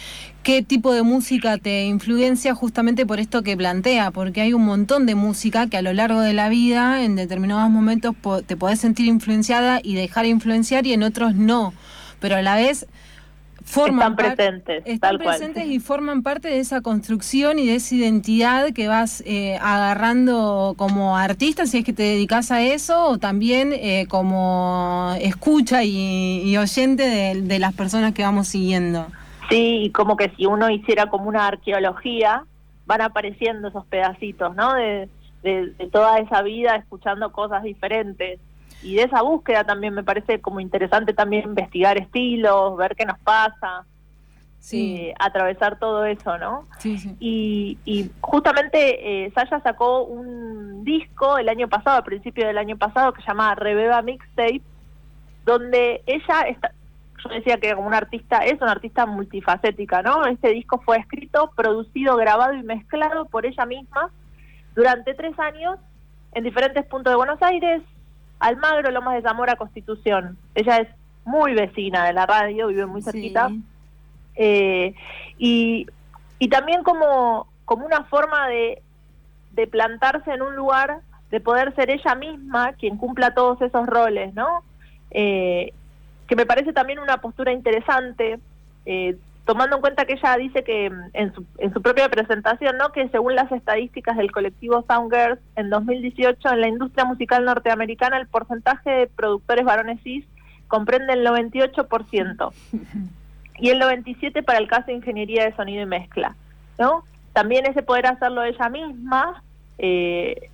qué 0.41 0.63
tipo 0.63 0.93
de 0.93 1.03
música 1.03 1.57
te 1.57 1.83
influencia 1.83 2.55
justamente 2.55 3.05
por 3.05 3.19
esto 3.19 3.43
que 3.43 3.57
plantea, 3.57 4.11
porque 4.11 4.39
hay 4.39 4.53
un 4.53 4.63
montón 4.63 5.05
de 5.05 5.15
música 5.15 5.67
que 5.67 5.75
a 5.75 5.81
lo 5.81 5.91
largo 5.91 6.21
de 6.21 6.31
la 6.31 6.47
vida, 6.47 7.03
en 7.03 7.17
determinados 7.17 7.69
momentos, 7.69 8.15
te 8.45 8.55
podés 8.55 8.79
sentir 8.79 9.07
influenciada 9.07 9.81
y 9.83 9.95
dejar 9.95 10.25
influenciar 10.27 10.87
y 10.87 10.93
en 10.93 11.03
otros 11.03 11.35
no, 11.35 11.73
pero 12.21 12.37
a 12.37 12.41
la 12.41 12.55
vez... 12.55 12.87
Forman 13.69 14.13
están 14.13 14.15
presentes, 14.15 14.83
están 14.85 14.99
tal 14.99 15.17
cual. 15.17 15.37
presentes 15.37 15.65
y 15.65 15.79
forman 15.81 16.23
parte 16.23 16.47
de 16.47 16.59
esa 16.59 16.79
construcción 16.79 17.59
y 17.59 17.67
de 17.67 17.75
esa 17.75 17.95
identidad 17.95 18.71
que 18.71 18.87
vas 18.87 19.21
eh, 19.25 19.57
agarrando 19.61 20.73
como 20.77 21.17
artista, 21.17 21.65
si 21.65 21.79
es 21.79 21.83
que 21.85 21.91
te 21.91 22.03
dedicas 22.03 22.49
a 22.51 22.61
eso, 22.61 23.09
o 23.09 23.17
también 23.17 23.73
eh, 23.73 24.05
como 24.07 25.13
escucha 25.19 25.83
y, 25.83 26.43
y 26.45 26.57
oyente 26.57 27.03
de, 27.03 27.41
de 27.41 27.59
las 27.59 27.73
personas 27.73 28.13
que 28.13 28.23
vamos 28.23 28.47
siguiendo. 28.47 29.07
Sí, 29.49 29.83
y 29.83 29.89
como 29.91 30.15
que 30.15 30.31
si 30.37 30.45
uno 30.45 30.69
hiciera 30.69 31.07
como 31.09 31.27
una 31.27 31.47
arqueología, 31.47 32.45
van 32.85 33.01
apareciendo 33.01 33.67
esos 33.67 33.85
pedacitos, 33.87 34.55
¿no? 34.55 34.75
De, 34.75 35.09
de, 35.43 35.71
de 35.71 35.87
toda 35.87 36.19
esa 36.19 36.41
vida 36.41 36.77
escuchando 36.77 37.33
cosas 37.33 37.63
diferentes. 37.63 38.39
Y 38.83 38.95
de 38.95 39.03
esa 39.03 39.21
búsqueda 39.21 39.63
también 39.63 39.93
me 39.93 40.03
parece 40.03 40.39
como 40.39 40.59
interesante 40.59 41.13
también 41.13 41.45
investigar 41.45 41.97
estilos, 41.97 42.77
ver 42.77 42.95
qué 42.95 43.05
nos 43.05 43.17
pasa, 43.19 43.85
eh, 44.71 45.13
atravesar 45.19 45.79
todo 45.79 46.05
eso, 46.05 46.37
¿no? 46.37 46.67
sí, 46.79 46.97
sí. 46.97 47.15
Y, 47.19 47.77
y 47.85 48.11
justamente 48.21 49.25
eh, 49.25 49.31
Saya 49.33 49.61
sacó 49.61 50.03
un 50.03 50.83
disco 50.83 51.37
el 51.37 51.49
año 51.49 51.67
pasado, 51.67 51.97
a 51.97 52.03
principio 52.03 52.45
del 52.45 52.57
año 52.57 52.77
pasado, 52.77 53.13
que 53.13 53.21
se 53.21 53.27
llama 53.27 53.55
Rebeba 53.55 54.01
Mixtape, 54.01 54.61
donde 55.45 56.01
ella 56.05 56.41
está, 56.47 56.71
yo 57.23 57.29
decía 57.29 57.57
que 57.57 57.73
como 57.73 57.87
una 57.87 57.97
artista, 57.97 58.39
es 58.39 58.61
una 58.61 58.71
artista 58.73 59.05
multifacética, 59.05 60.01
¿no? 60.01 60.25
Este 60.25 60.49
disco 60.49 60.81
fue 60.83 60.97
escrito, 60.97 61.51
producido, 61.55 62.17
grabado 62.17 62.53
y 62.53 62.63
mezclado 62.63 63.25
por 63.25 63.45
ella 63.45 63.65
misma 63.65 64.11
durante 64.75 65.13
tres 65.13 65.37
años 65.39 65.79
en 66.33 66.43
diferentes 66.43 66.85
puntos 66.85 67.11
de 67.11 67.17
Buenos 67.17 67.41
Aires, 67.41 67.81
Almagro, 68.39 68.91
Lomas 68.91 69.15
de 69.15 69.21
Zamora, 69.21 69.55
Constitución. 69.55 70.37
Ella 70.55 70.77
es 70.77 70.87
muy 71.25 71.53
vecina 71.53 72.05
de 72.05 72.13
la 72.13 72.25
radio, 72.25 72.67
vive 72.67 72.85
muy 72.85 73.01
cerquita. 73.01 73.49
Sí. 73.49 73.63
Eh, 74.35 74.95
y, 75.37 75.87
y 76.39 76.47
también 76.49 76.83
como, 76.83 77.47
como 77.65 77.85
una 77.85 78.03
forma 78.03 78.47
de, 78.47 78.81
de 79.51 79.67
plantarse 79.67 80.31
en 80.31 80.41
un 80.41 80.55
lugar, 80.55 80.99
de 81.31 81.39
poder 81.39 81.75
ser 81.75 81.89
ella 81.89 82.15
misma 82.15 82.73
quien 82.73 82.97
cumpla 82.97 83.33
todos 83.33 83.61
esos 83.61 83.85
roles, 83.87 84.33
¿no? 84.33 84.63
Eh, 85.11 85.73
que 86.27 86.35
me 86.35 86.45
parece 86.45 86.73
también 86.73 86.99
una 86.99 87.17
postura 87.17 87.51
interesante, 87.51 88.39
eh, 88.85 89.17
tomando 89.47 89.77
en 89.77 89.81
cuenta 89.81 90.05
que 90.05 90.13
ella 90.13 90.37
dice 90.37 90.63
que 90.63 90.89
mm, 90.89 91.09
en 91.13 91.33
su, 91.33 91.45
en 91.57 91.73
su 91.73 91.81
propia 91.81 92.09
presentación, 92.09 92.77
¿no? 92.77 92.91
Que 92.91 93.07
según 93.09 93.33
las 93.33 93.51
estadísticas 93.51 94.17
del 94.17 94.31
colectivo 94.31 94.83
Soundgirls, 94.87 95.39
en 95.55 95.69
2018 95.69 96.49
en 96.49 96.61
la 96.61 96.67
industria 96.67 97.05
musical 97.05 97.45
norteamericana 97.45 98.17
el 98.17 98.27
porcentaje 98.27 98.89
de 98.89 99.07
productores 99.07 99.65
varones 99.65 100.03
cis 100.03 100.25
comprende 100.67 101.13
el 101.13 101.25
98% 101.25 102.53
y 103.59 103.69
el 103.69 103.79
97 103.79 104.43
para 104.43 104.59
el 104.59 104.67
caso 104.67 104.87
de 104.87 104.93
ingeniería 104.93 105.45
de 105.45 105.55
sonido 105.55 105.81
y 105.81 105.87
mezcla, 105.87 106.35
¿no? 106.77 107.05
También 107.31 107.65
ese 107.65 107.83
poder 107.83 108.07
hacerlo 108.07 108.43
ella 108.43 108.67
misma 108.67 109.43
eh, 109.77 110.49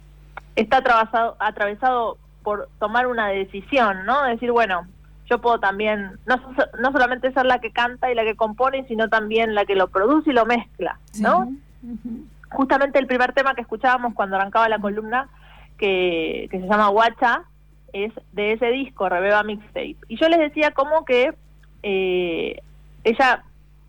está 0.55 0.77
atravesado, 0.77 1.35
atravesado 1.39 2.17
por 2.43 2.69
tomar 2.77 3.07
una 3.07 3.29
decisión, 3.29 4.05
¿no? 4.05 4.23
Decir, 4.25 4.51
bueno, 4.51 4.85
yo 5.29 5.39
puedo 5.39 5.59
también, 5.59 6.19
no, 6.25 6.35
no 6.79 6.91
solamente 6.91 7.31
ser 7.31 7.45
la 7.45 7.59
que 7.59 7.71
canta 7.71 8.11
y 8.11 8.15
la 8.15 8.23
que 8.23 8.35
compone, 8.35 8.85
sino 8.87 9.09
también 9.09 9.55
la 9.55 9.65
que 9.65 9.75
lo 9.75 9.87
produce 9.87 10.31
y 10.31 10.33
lo 10.33 10.45
mezcla, 10.45 10.99
¿no? 11.19 11.51
Justamente 12.49 12.99
el 12.99 13.07
primer 13.07 13.33
tema 13.33 13.55
que 13.55 13.61
escuchábamos 13.61 14.13
cuando 14.13 14.35
arrancaba 14.35 14.69
la 14.69 14.79
columna, 14.79 15.29
que, 15.77 16.47
que 16.51 16.59
se 16.59 16.67
llama 16.67 16.89
Guacha, 16.89 17.43
es 17.93 18.11
de 18.31 18.53
ese 18.53 18.67
disco, 18.67 19.07
Rebeba 19.07 19.43
Mixtape. 19.43 19.97
Y 20.07 20.17
yo 20.17 20.27
les 20.27 20.39
decía 20.39 20.71
como 20.71 21.05
que 21.05 21.33
eh, 21.83 22.61
ella 23.03 23.43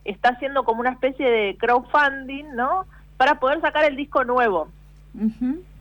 está 0.04 0.30
haciendo 0.30 0.64
como 0.64 0.80
una 0.80 0.90
especie 0.90 1.28
de 1.28 1.56
crowdfunding, 1.58 2.54
¿no? 2.54 2.84
Para 3.16 3.40
poder 3.40 3.60
sacar 3.60 3.84
el 3.84 3.96
disco 3.96 4.24
nuevo. 4.24 4.68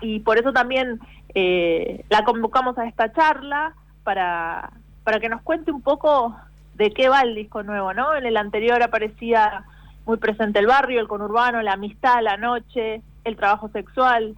Y 0.02 0.20
por 0.20 0.38
eso 0.38 0.54
también 0.54 1.00
eh, 1.34 2.06
la 2.10 2.24
convocamos 2.24 2.78
a 2.78 2.88
esta 2.88 3.12
charla 3.12 3.74
para, 4.04 4.72
para 5.04 5.20
que 5.20 5.30
nos 5.30 5.42
cuente 5.42 5.72
un 5.72 5.82
poco 5.82 6.36
de 6.76 6.92
qué 6.92 7.10
va 7.10 7.22
el 7.22 7.36
disco 7.36 7.64
nuevo, 7.64 7.94
¿no? 7.94 8.16
En 8.16 8.26
el 8.26 8.38
anterior 8.38 8.82
aparecía 8.82 9.66
muy 10.06 10.18
presente 10.18 10.60
el 10.60 10.68
barrio, 10.68 11.00
el 11.00 11.08
conurbano, 11.08 11.62
la 11.62 11.74
amistad, 11.74 12.22
la 12.22 12.38
noche, 12.38 13.02
el 13.24 13.36
trabajo 13.36 13.70
sexual. 13.70 14.36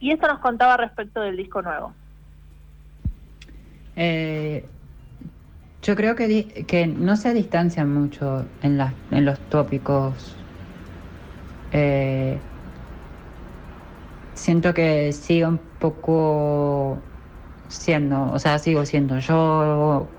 Y 0.00 0.10
esto 0.10 0.26
nos 0.26 0.40
contaba 0.40 0.76
respecto 0.76 1.20
del 1.20 1.36
disco 1.36 1.62
nuevo. 1.62 1.94
Eh, 3.96 4.64
yo 5.82 5.96
creo 5.96 6.16
que, 6.16 6.64
que 6.66 6.86
no 6.86 7.16
se 7.16 7.34
distancian 7.34 7.92
mucho 7.92 8.46
en, 8.62 8.78
los 9.24 9.38
tópicos. 9.48 10.36
Eh, 11.72 12.38
siento 14.34 14.74
que 14.74 15.12
sigo 15.12 15.48
un 15.48 15.60
poco 15.78 16.98
siendo, 17.72 18.30
o 18.32 18.38
sea, 18.38 18.58
sigo 18.58 18.84
siendo 18.86 19.18
yo. 19.18 20.10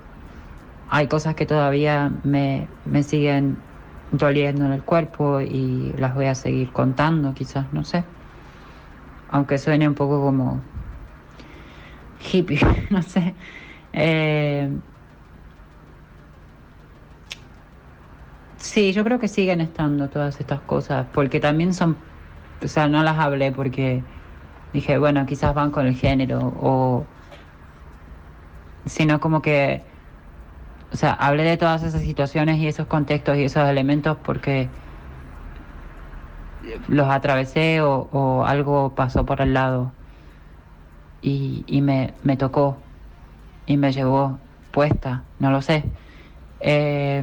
Hay 0.88 1.08
cosas 1.08 1.34
que 1.34 1.46
todavía 1.46 2.12
me, 2.24 2.70
me 2.84 3.02
siguen 3.02 3.62
doliendo 4.10 4.66
en 4.66 4.72
el 4.72 4.84
cuerpo 4.84 5.40
y 5.40 5.94
las 5.98 6.14
voy 6.14 6.26
a 6.26 6.34
seguir 6.34 6.72
contando, 6.72 7.34
quizás, 7.34 7.72
no 7.72 7.84
sé. 7.84 8.06
Aunque 9.28 9.58
suene 9.58 9.88
un 9.88 9.94
poco 9.94 10.20
como 10.20 10.62
hippie, 12.32 12.58
no 12.90 13.02
sé. 13.02 13.34
Eh, 13.92 14.80
sí, 18.56 18.92
yo 18.92 19.04
creo 19.04 19.18
que 19.18 19.28
siguen 19.28 19.60
estando 19.60 20.10
todas 20.10 20.40
estas 20.40 20.62
cosas, 20.62 21.08
porque 21.12 21.40
también 21.40 21.74
son, 21.74 21.98
o 22.64 22.68
sea, 22.68 22.88
no 22.88 23.02
las 23.02 23.18
hablé 23.18 23.52
porque 23.52 24.06
dije, 24.72 24.98
bueno, 24.98 25.26
quizás 25.26 25.54
van 25.54 25.70
con 25.70 25.86
el 25.86 25.94
género, 25.96 26.40
o, 26.42 27.08
sino 28.86 29.20
como 29.20 29.42
que, 29.42 29.86
o 30.92 30.96
sea, 30.96 31.12
hablé 31.12 31.42
de 31.44 31.56
todas 31.56 31.82
esas 31.82 32.02
situaciones 32.02 32.58
y 32.58 32.68
esos 32.68 32.86
contextos 32.86 33.36
y 33.36 33.44
esos 33.44 33.68
elementos 33.68 34.18
porque 34.24 34.74
los 36.88 37.08
atravesé 37.08 37.80
o, 37.82 38.08
o 38.12 38.44
algo 38.44 38.94
pasó 38.94 39.24
por 39.26 39.40
el 39.40 39.54
lado 39.54 39.96
y, 41.20 41.64
y 41.68 41.80
me, 41.82 42.16
me 42.22 42.36
tocó 42.36 42.92
y 43.66 43.76
me 43.76 43.92
llevó 43.92 44.50
puesta, 44.70 45.30
no 45.38 45.50
lo 45.50 45.62
sé. 45.62 45.94
Eh, 46.60 47.22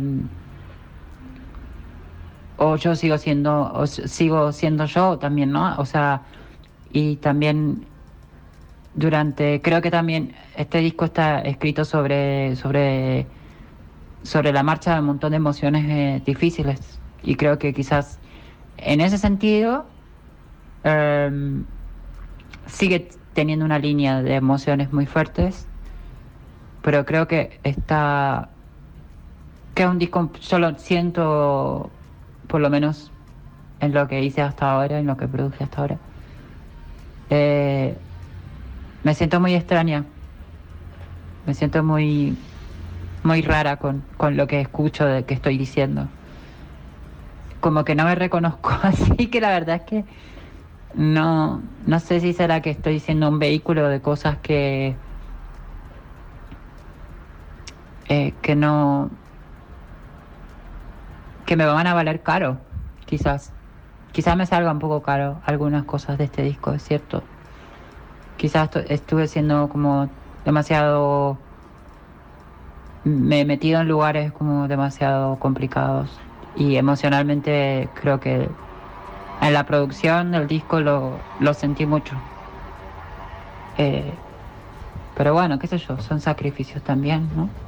o 2.56 2.76
yo 2.78 2.96
sigo 2.96 3.18
siendo, 3.18 3.72
o 3.74 3.88
sigo 3.88 4.52
siendo 4.52 4.86
yo 4.86 5.18
también, 5.20 5.52
¿no? 5.52 5.76
O 5.78 5.86
sea, 5.86 6.28
y 6.90 7.18
también 7.18 7.91
durante, 8.94 9.62
creo 9.62 9.82
que 9.82 9.92
también 9.92 10.34
este 10.58 10.80
disco 10.80 11.06
está 11.06 11.40
escrito 11.42 11.86
sobre, 11.86 12.56
sobre, 12.56 13.26
sobre 14.24 14.52
la 14.52 14.64
marcha 14.64 14.94
de 14.94 15.00
un 15.00 15.08
montón 15.08 15.32
de 15.32 15.38
emociones 15.38 15.86
eh, 15.88 16.22
difíciles. 16.26 17.00
Y 17.24 17.36
creo 17.36 17.58
que 17.58 17.74
quizás 17.74 18.20
en 18.78 19.02
ese 19.02 19.18
sentido 19.18 19.86
em, 20.84 21.64
sigue 22.66 23.10
teniendo 23.34 23.64
una 23.64 23.80
línea 23.80 24.22
de 24.22 24.36
emociones 24.36 24.92
muy 24.92 25.06
fuertes, 25.06 25.68
pero 26.82 27.06
creo 27.06 27.28
que 27.28 27.60
está 27.64 28.50
que 29.74 29.84
es 29.84 29.90
un 29.90 30.00
disco, 30.00 30.30
yo 30.42 30.60
lo 30.60 30.78
siento 30.78 31.90
por 32.48 32.60
lo 32.60 32.70
menos 32.70 33.10
en 33.80 33.94
lo 33.94 34.08
que 34.08 34.22
hice 34.22 34.42
hasta 34.42 34.72
ahora, 34.72 35.00
en 35.00 35.08
lo 35.08 35.16
que 35.16 35.28
produje 35.28 35.64
hasta 35.64 35.82
ahora. 35.82 35.98
Eh, 37.30 37.96
me 39.04 39.14
siento 39.16 39.40
muy 39.40 39.54
extraña, 39.56 40.06
me 41.46 41.54
siento 41.54 41.84
muy 41.84 42.38
muy 43.24 43.42
rara 43.42 43.78
con, 43.78 44.04
con 44.18 44.38
lo 44.38 44.48
que 44.48 44.62
escucho 44.62 45.06
de 45.06 45.26
que 45.26 45.34
estoy 45.36 45.58
diciendo. 45.58 46.10
Como 47.60 47.84
que 47.86 47.96
no 47.96 48.06
me 48.06 48.16
reconozco, 48.16 48.72
así 48.82 49.30
que 49.30 49.42
la 49.42 49.50
verdad 49.52 49.78
es 49.78 49.84
que 49.84 50.06
no, 50.96 51.64
no 51.86 52.00
sé 52.00 52.20
si 52.22 52.34
será 52.34 52.62
que 52.62 52.72
estoy 52.72 53.00
siendo 53.00 53.30
un 53.30 53.40
vehículo 53.40 53.90
de 53.90 54.02
cosas 54.02 54.40
que, 54.40 54.98
eh, 58.10 58.40
que 58.42 58.56
no, 58.56 59.12
que 61.46 61.56
me 61.56 61.66
van 61.66 61.88
a 61.88 61.94
valer 61.94 62.24
caro, 62.24 62.62
quizás. 63.06 63.56
Quizás 64.12 64.38
me 64.38 64.46
salga 64.46 64.72
un 64.72 64.80
poco 64.80 65.02
caro 65.04 65.42
algunas 65.46 65.86
cosas 65.86 66.18
de 66.18 66.26
este 66.26 66.44
disco, 66.44 66.74
es 66.74 66.84
cierto. 66.84 67.31
Quizás 68.42 68.66
estu- 68.70 68.86
estuve 68.98 69.28
siendo 69.28 69.70
como 69.70 70.20
demasiado... 70.44 71.48
Me 73.04 73.42
he 73.42 73.46
metido 73.46 73.82
en 73.82 73.88
lugares 73.88 74.32
como 74.32 74.68
demasiado 74.68 75.40
complicados 75.40 76.24
y 76.54 76.76
emocionalmente 76.76 77.92
creo 77.96 78.20
que 78.20 78.58
en 79.42 79.54
la 79.54 79.66
producción 79.66 80.32
del 80.32 80.48
disco 80.48 80.82
lo, 80.82 81.30
lo 81.38 81.54
sentí 81.56 81.86
mucho. 81.88 82.26
Eh, 83.74 84.24
pero 85.14 85.34
bueno, 85.34 85.60
qué 85.60 85.68
sé 85.68 85.78
yo, 85.80 86.00
son 86.00 86.22
sacrificios 86.22 86.84
también, 86.84 87.34
¿no? 87.36 87.60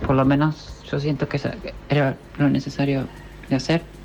Por 0.00 0.16
lo 0.16 0.24
menos 0.24 0.82
yo 0.84 0.98
siento 1.00 1.28
que 1.28 1.40
era 1.88 2.26
lo 2.34 2.48
necesario 2.50 3.14
de 3.48 3.56
hacer. 3.56 4.01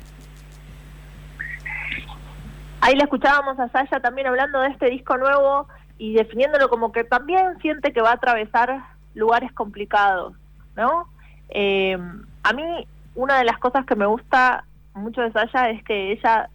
Ahí 2.80 2.94
la 2.96 3.04
escuchábamos 3.04 3.58
a 3.58 3.68
Saya 3.70 4.00
también 4.00 4.26
hablando 4.28 4.60
de 4.60 4.68
este 4.68 4.90
disco 4.90 5.16
nuevo 5.16 5.68
y 5.98 6.14
definiéndolo 6.14 6.68
como 6.68 6.92
que 6.92 7.04
también 7.04 7.58
siente 7.60 7.92
que 7.92 8.00
va 8.00 8.10
a 8.10 8.14
atravesar 8.14 8.82
lugares 9.14 9.52
complicados, 9.52 10.34
¿no? 10.76 11.08
Eh, 11.50 11.98
a 12.44 12.52
mí 12.52 12.62
una 13.14 13.38
de 13.38 13.44
las 13.44 13.58
cosas 13.58 13.84
que 13.84 13.96
me 13.96 14.06
gusta 14.06 14.64
mucho 14.94 15.22
de 15.22 15.32
Saya 15.32 15.70
es 15.70 15.82
que 15.84 16.12
ella 16.12 16.48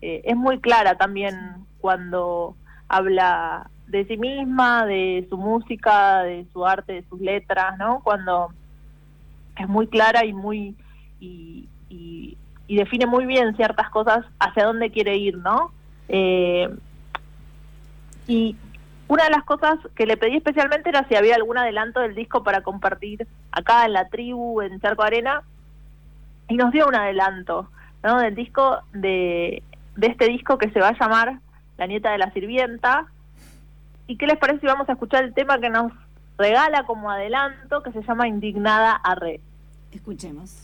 eh, 0.00 0.22
es 0.24 0.36
muy 0.36 0.60
clara 0.60 0.96
también 0.96 1.64
cuando 1.80 2.56
habla 2.88 3.70
de 3.86 4.04
sí 4.06 4.16
misma, 4.16 4.84
de 4.86 5.26
su 5.30 5.36
música, 5.36 6.22
de 6.22 6.46
su 6.52 6.66
arte, 6.66 6.94
de 6.94 7.04
sus 7.08 7.20
letras, 7.20 7.78
¿no? 7.78 8.00
Cuando 8.02 8.52
es 9.56 9.68
muy 9.68 9.86
clara 9.86 10.24
y 10.24 10.32
muy 10.32 10.74
y, 11.20 11.68
y- 11.88 12.36
y 12.72 12.76
define 12.76 13.04
muy 13.04 13.26
bien 13.26 13.54
ciertas 13.54 13.90
cosas 13.90 14.24
hacia 14.38 14.64
dónde 14.64 14.90
quiere 14.90 15.14
ir, 15.18 15.36
¿no? 15.36 15.72
Eh, 16.08 16.74
y 18.26 18.56
una 19.08 19.24
de 19.24 19.30
las 19.30 19.44
cosas 19.44 19.78
que 19.94 20.06
le 20.06 20.16
pedí 20.16 20.38
especialmente 20.38 20.88
era 20.88 21.06
si 21.06 21.14
había 21.14 21.34
algún 21.34 21.58
adelanto 21.58 22.00
del 22.00 22.14
disco 22.14 22.42
para 22.42 22.62
compartir 22.62 23.26
acá 23.50 23.84
en 23.84 23.92
la 23.92 24.08
tribu, 24.08 24.62
en 24.62 24.80
Charco 24.80 25.02
Arena, 25.02 25.42
y 26.48 26.56
nos 26.56 26.72
dio 26.72 26.88
un 26.88 26.94
adelanto, 26.94 27.68
¿no? 28.02 28.18
Del 28.20 28.34
disco, 28.34 28.78
de, 28.94 29.62
de 29.96 30.06
este 30.06 30.28
disco 30.28 30.56
que 30.56 30.70
se 30.70 30.80
va 30.80 30.88
a 30.88 30.98
llamar 30.98 31.40
La 31.76 31.86
nieta 31.86 32.10
de 32.10 32.16
la 32.16 32.32
sirvienta. 32.32 33.04
¿Y 34.06 34.16
qué 34.16 34.26
les 34.26 34.38
parece 34.38 34.60
si 34.60 34.66
vamos 34.66 34.88
a 34.88 34.92
escuchar 34.92 35.24
el 35.24 35.34
tema 35.34 35.58
que 35.58 35.68
nos 35.68 35.92
regala 36.38 36.86
como 36.86 37.10
adelanto, 37.10 37.82
que 37.82 37.92
se 37.92 38.00
llama 38.00 38.28
Indignada 38.28 38.92
a 38.92 39.14
Re? 39.14 39.42
Escuchemos. 39.90 40.61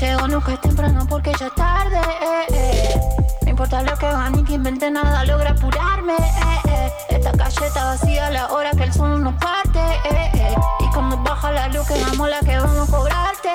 Llego, 0.00 0.28
nunca 0.28 0.52
es 0.52 0.60
temprano 0.60 1.06
porque 1.08 1.32
ya 1.38 1.46
es 1.46 1.54
tarde. 1.54 1.98
eh, 1.98 2.46
eh. 2.50 3.00
No 3.42 3.50
importa 3.50 3.82
lo 3.82 3.96
que 3.96 4.06
haga 4.06 4.30
ni 4.30 4.44
que 4.44 4.54
invente 4.54 4.90
nada, 4.90 5.24
logra 5.24 5.50
apurarme. 5.50 6.14
eh, 6.14 6.60
eh. 6.68 6.92
Esta 7.10 7.32
calle 7.32 7.66
está 7.66 7.84
vacía 7.84 8.26
a 8.26 8.30
la 8.30 8.46
hora 8.48 8.70
que 8.72 8.84
el 8.84 8.92
sol 8.92 9.22
nos 9.22 9.34
parte. 9.34 9.80
eh. 10.04 10.54
Y 10.80 10.90
cuando 10.92 11.16
baja 11.18 11.50
la 11.52 11.68
luz, 11.68 11.86
que 11.86 11.98
damos 11.98 12.28
la 12.28 12.40
que 12.40 12.58
vamos 12.58 12.88
a 12.88 12.92
cobrarte. 12.92 13.50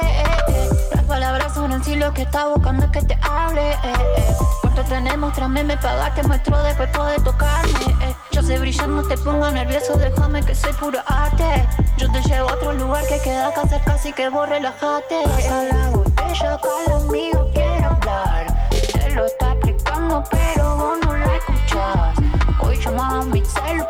Las 0.93 1.03
palabras 1.05 1.53
son 1.53 1.71
el 1.71 1.83
cielo 1.83 2.13
que 2.13 2.23
está 2.23 2.47
buscando 2.47 2.89
que 2.91 3.01
te 3.01 3.17
hable. 3.21 3.75
¿Cuánto 4.61 4.83
tenemos? 4.83 5.33
Tráeme, 5.33 5.63
me 5.63 5.77
pagaste, 5.77 6.23
muestro 6.23 6.61
después 6.63 6.89
poder 6.89 7.21
tocarme. 7.23 7.71
Yo 8.31 8.41
sé 8.41 8.57
brillar, 8.57 8.87
no 8.89 9.03
te 9.03 9.17
pongo 9.17 9.49
nervioso, 9.51 9.93
déjame 9.95 10.43
que 10.43 10.55
soy 10.55 10.73
puro 10.73 10.99
arte. 11.05 11.67
Yo 11.97 12.11
te 12.11 12.21
llevo 12.23 12.49
a 12.49 12.53
otro 12.53 12.73
lugar 12.73 13.05
que 13.07 13.19
queda 13.19 13.47
acá 13.47 13.67
cerca, 13.67 13.93
así 13.93 14.11
que 14.11 14.29
vos 14.29 14.49
relájate. 14.49 15.23
Pasa 16.33 16.45
la 16.45 16.57
botella, 16.57 16.87
acá 16.87 16.89
lo 16.89 16.99
mío 17.11 17.47
quiere 17.53 17.85
hablar. 17.85 18.69
Se 18.71 19.09
lo 19.11 19.25
está 19.25 19.51
explicando, 19.53 20.23
pero 20.31 20.77
vos 20.77 20.97
no 21.05 21.15
la 21.15 21.35
escuchás. 21.35 22.17
Hoy 22.59 22.75
llama 22.77 23.19
a 23.19 23.25
mi 23.25 23.43
cel 23.45 23.85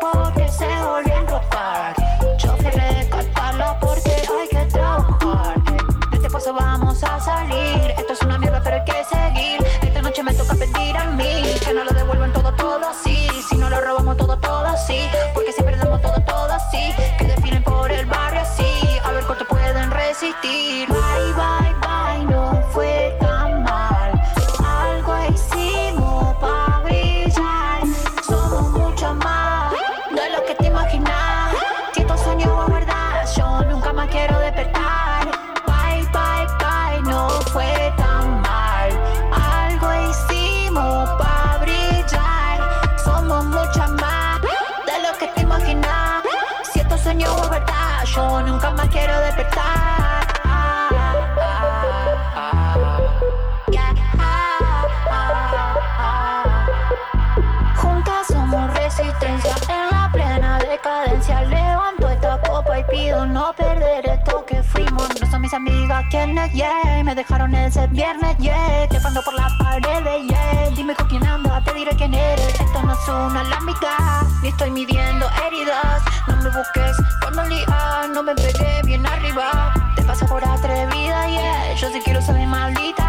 No 65.64 65.70
son 65.70 65.76
mis 65.76 65.90
amigas 65.90 66.04
quienes, 66.10 66.52
yeah. 66.52 67.02
Me 67.04 67.14
dejaron 67.14 67.54
ese 67.54 67.86
viernes, 67.88 68.36
yeah. 68.38 68.86
Trepando 68.88 69.22
por 69.22 69.34
la 69.34 69.48
pared, 69.58 70.04
yeah. 70.28 70.70
Dime 70.74 70.94
con 70.94 71.08
quién 71.08 71.26
anda, 71.26 71.62
te 71.64 71.72
diré 71.74 71.90
quién 71.96 72.14
eres. 72.14 72.60
Esto 72.60 72.82
no 72.82 72.92
es 72.92 73.08
una 73.08 73.42
lámica, 73.44 74.24
ni 74.42 74.48
estoy 74.48 74.70
midiendo 74.70 75.26
heridas. 75.46 76.02
No 76.28 76.36
me 76.36 76.50
busques 76.50 76.96
cuando 77.22 77.44
lias, 77.44 78.08
no 78.12 78.22
me 78.22 78.34
pegué 78.34 78.82
bien 78.84 79.06
arriba. 79.06 79.72
Te 79.96 80.02
paso 80.02 80.26
por 80.26 80.44
atrevida, 80.44 81.28
yeah. 81.28 81.74
Yo 81.74 81.88
sí 81.90 82.00
quiero 82.04 82.20
ser 82.20 82.46
maldita, 82.46 83.03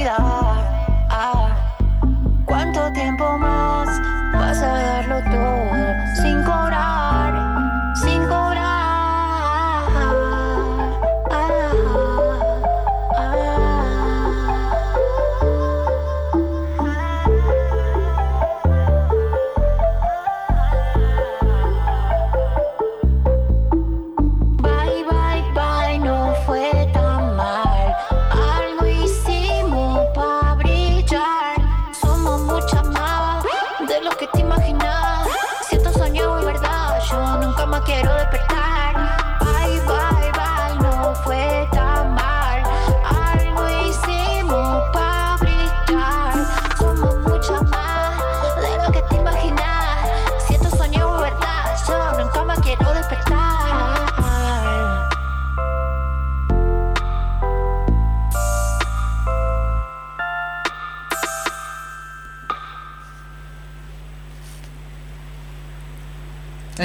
vida. 0.00 0.39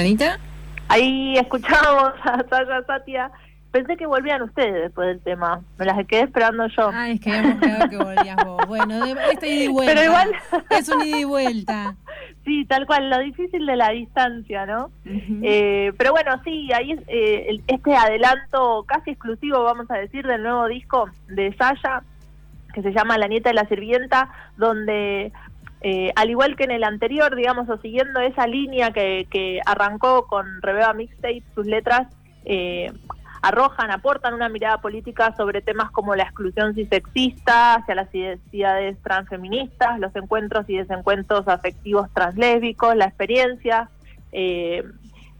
¿Anita? 0.06 0.38
Ahí 0.88 1.36
escuchábamos 1.36 2.12
a 2.22 2.44
Sasha 2.48 2.82
Satia. 2.86 3.28
Pensé 3.72 3.96
que 3.96 4.06
volvían 4.06 4.40
ustedes 4.42 4.74
después 4.84 5.08
del 5.08 5.20
tema. 5.20 5.60
Me 5.78 5.84
las 5.84 6.06
quedé 6.06 6.20
esperando 6.22 6.64
yo. 6.68 6.90
Ah, 6.94 7.10
es 7.10 7.20
que 7.20 7.32
habíamos 7.32 7.60
quedado 7.60 7.88
que 7.90 7.96
volvías 7.96 8.36
vos. 8.44 8.66
Bueno, 8.68 9.04
de- 9.04 9.16
esta 9.32 9.46
ida 9.48 9.64
y 9.64 9.68
vuelta. 9.68 9.92
Pero 9.94 10.04
igual- 10.06 10.32
Es 10.70 10.88
un 10.88 11.04
ida 11.04 11.18
y 11.18 11.24
vuelta. 11.24 11.96
Sí, 12.44 12.64
tal 12.66 12.86
cual, 12.86 13.10
lo 13.10 13.18
difícil 13.18 13.66
de 13.66 13.74
la 13.74 13.90
distancia, 13.90 14.66
¿no? 14.66 14.90
Eh, 15.04 15.92
pero 15.98 16.12
bueno, 16.12 16.40
sí, 16.44 16.72
ahí 16.72 16.92
es, 16.92 17.00
eh, 17.08 17.60
este 17.66 17.96
adelanto 17.96 18.84
casi 18.86 19.10
exclusivo, 19.10 19.64
vamos 19.64 19.90
a 19.90 19.94
decir, 19.94 20.24
del 20.24 20.44
nuevo 20.44 20.68
disco 20.68 21.10
de 21.26 21.52
Sasha, 21.56 22.04
que 22.72 22.82
se 22.82 22.92
llama 22.92 23.18
La 23.18 23.26
nieta 23.26 23.48
de 23.50 23.54
la 23.54 23.66
sirvienta, 23.66 24.28
donde 24.56 25.32
eh, 25.82 26.12
al 26.16 26.30
igual 26.30 26.56
que 26.56 26.64
en 26.64 26.70
el 26.72 26.84
anterior, 26.84 27.34
digamos, 27.36 27.68
o 27.68 27.76
siguiendo 27.78 28.20
esa 28.20 28.46
línea 28.46 28.92
que, 28.92 29.26
que 29.30 29.60
arrancó 29.66 30.26
con 30.26 30.60
Rebeba 30.62 30.92
Mixtape, 30.94 31.42
sus 31.54 31.66
letras 31.66 32.08
eh, 32.44 32.92
arrojan, 33.42 33.90
aportan 33.90 34.34
una 34.34 34.48
mirada 34.48 34.78
política 34.80 35.34
sobre 35.36 35.60
temas 35.60 35.90
como 35.90 36.16
la 36.16 36.24
exclusión 36.24 36.74
cisexista, 36.74 37.74
hacia 37.74 37.94
las 37.94 38.12
identidades 38.14 39.00
transfeministas, 39.02 40.00
los 40.00 40.14
encuentros 40.16 40.68
y 40.68 40.78
desencuentros 40.78 41.46
afectivos 41.46 42.08
translésbicos, 42.12 42.96
la 42.96 43.04
experiencia 43.04 43.88
eh, 44.32 44.82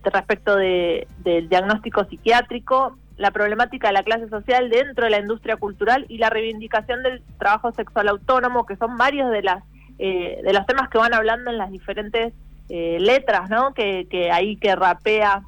respecto 0.05 0.55
de- 0.55 1.09
del 1.25 1.49
diagnóstico 1.49 2.05
psiquiátrico, 2.05 2.96
la 3.16 3.31
problemática 3.33 3.88
de 3.88 3.94
la 3.94 4.03
clase 4.05 4.29
social 4.29 4.68
dentro 4.68 5.05
de 5.05 5.11
la 5.11 5.18
industria 5.18 5.57
cultural 5.57 6.05
y 6.09 6.18
la 6.18 6.31
reivindicación 6.31 7.03
del 7.03 7.22
trabajo 7.38 7.72
sexual 7.72 8.09
autónomo, 8.09 8.66
que 8.66 8.77
son 8.77 8.96
varios 8.99 9.31
de 9.33 9.42
las 9.42 9.64
eh, 9.98 10.40
de 10.42 10.52
los 10.52 10.66
temas 10.66 10.88
que 10.88 10.98
van 10.98 11.14
hablando 11.14 11.50
en 11.50 11.59
las 11.59 11.70
diferentes 11.70 12.32
eh, 12.68 12.98
letras, 13.00 13.48
¿no? 13.48 13.72
Que, 13.74 14.06
que 14.11 14.30
ahí 14.30 14.56
que 14.56 14.74
rapea 14.74 15.42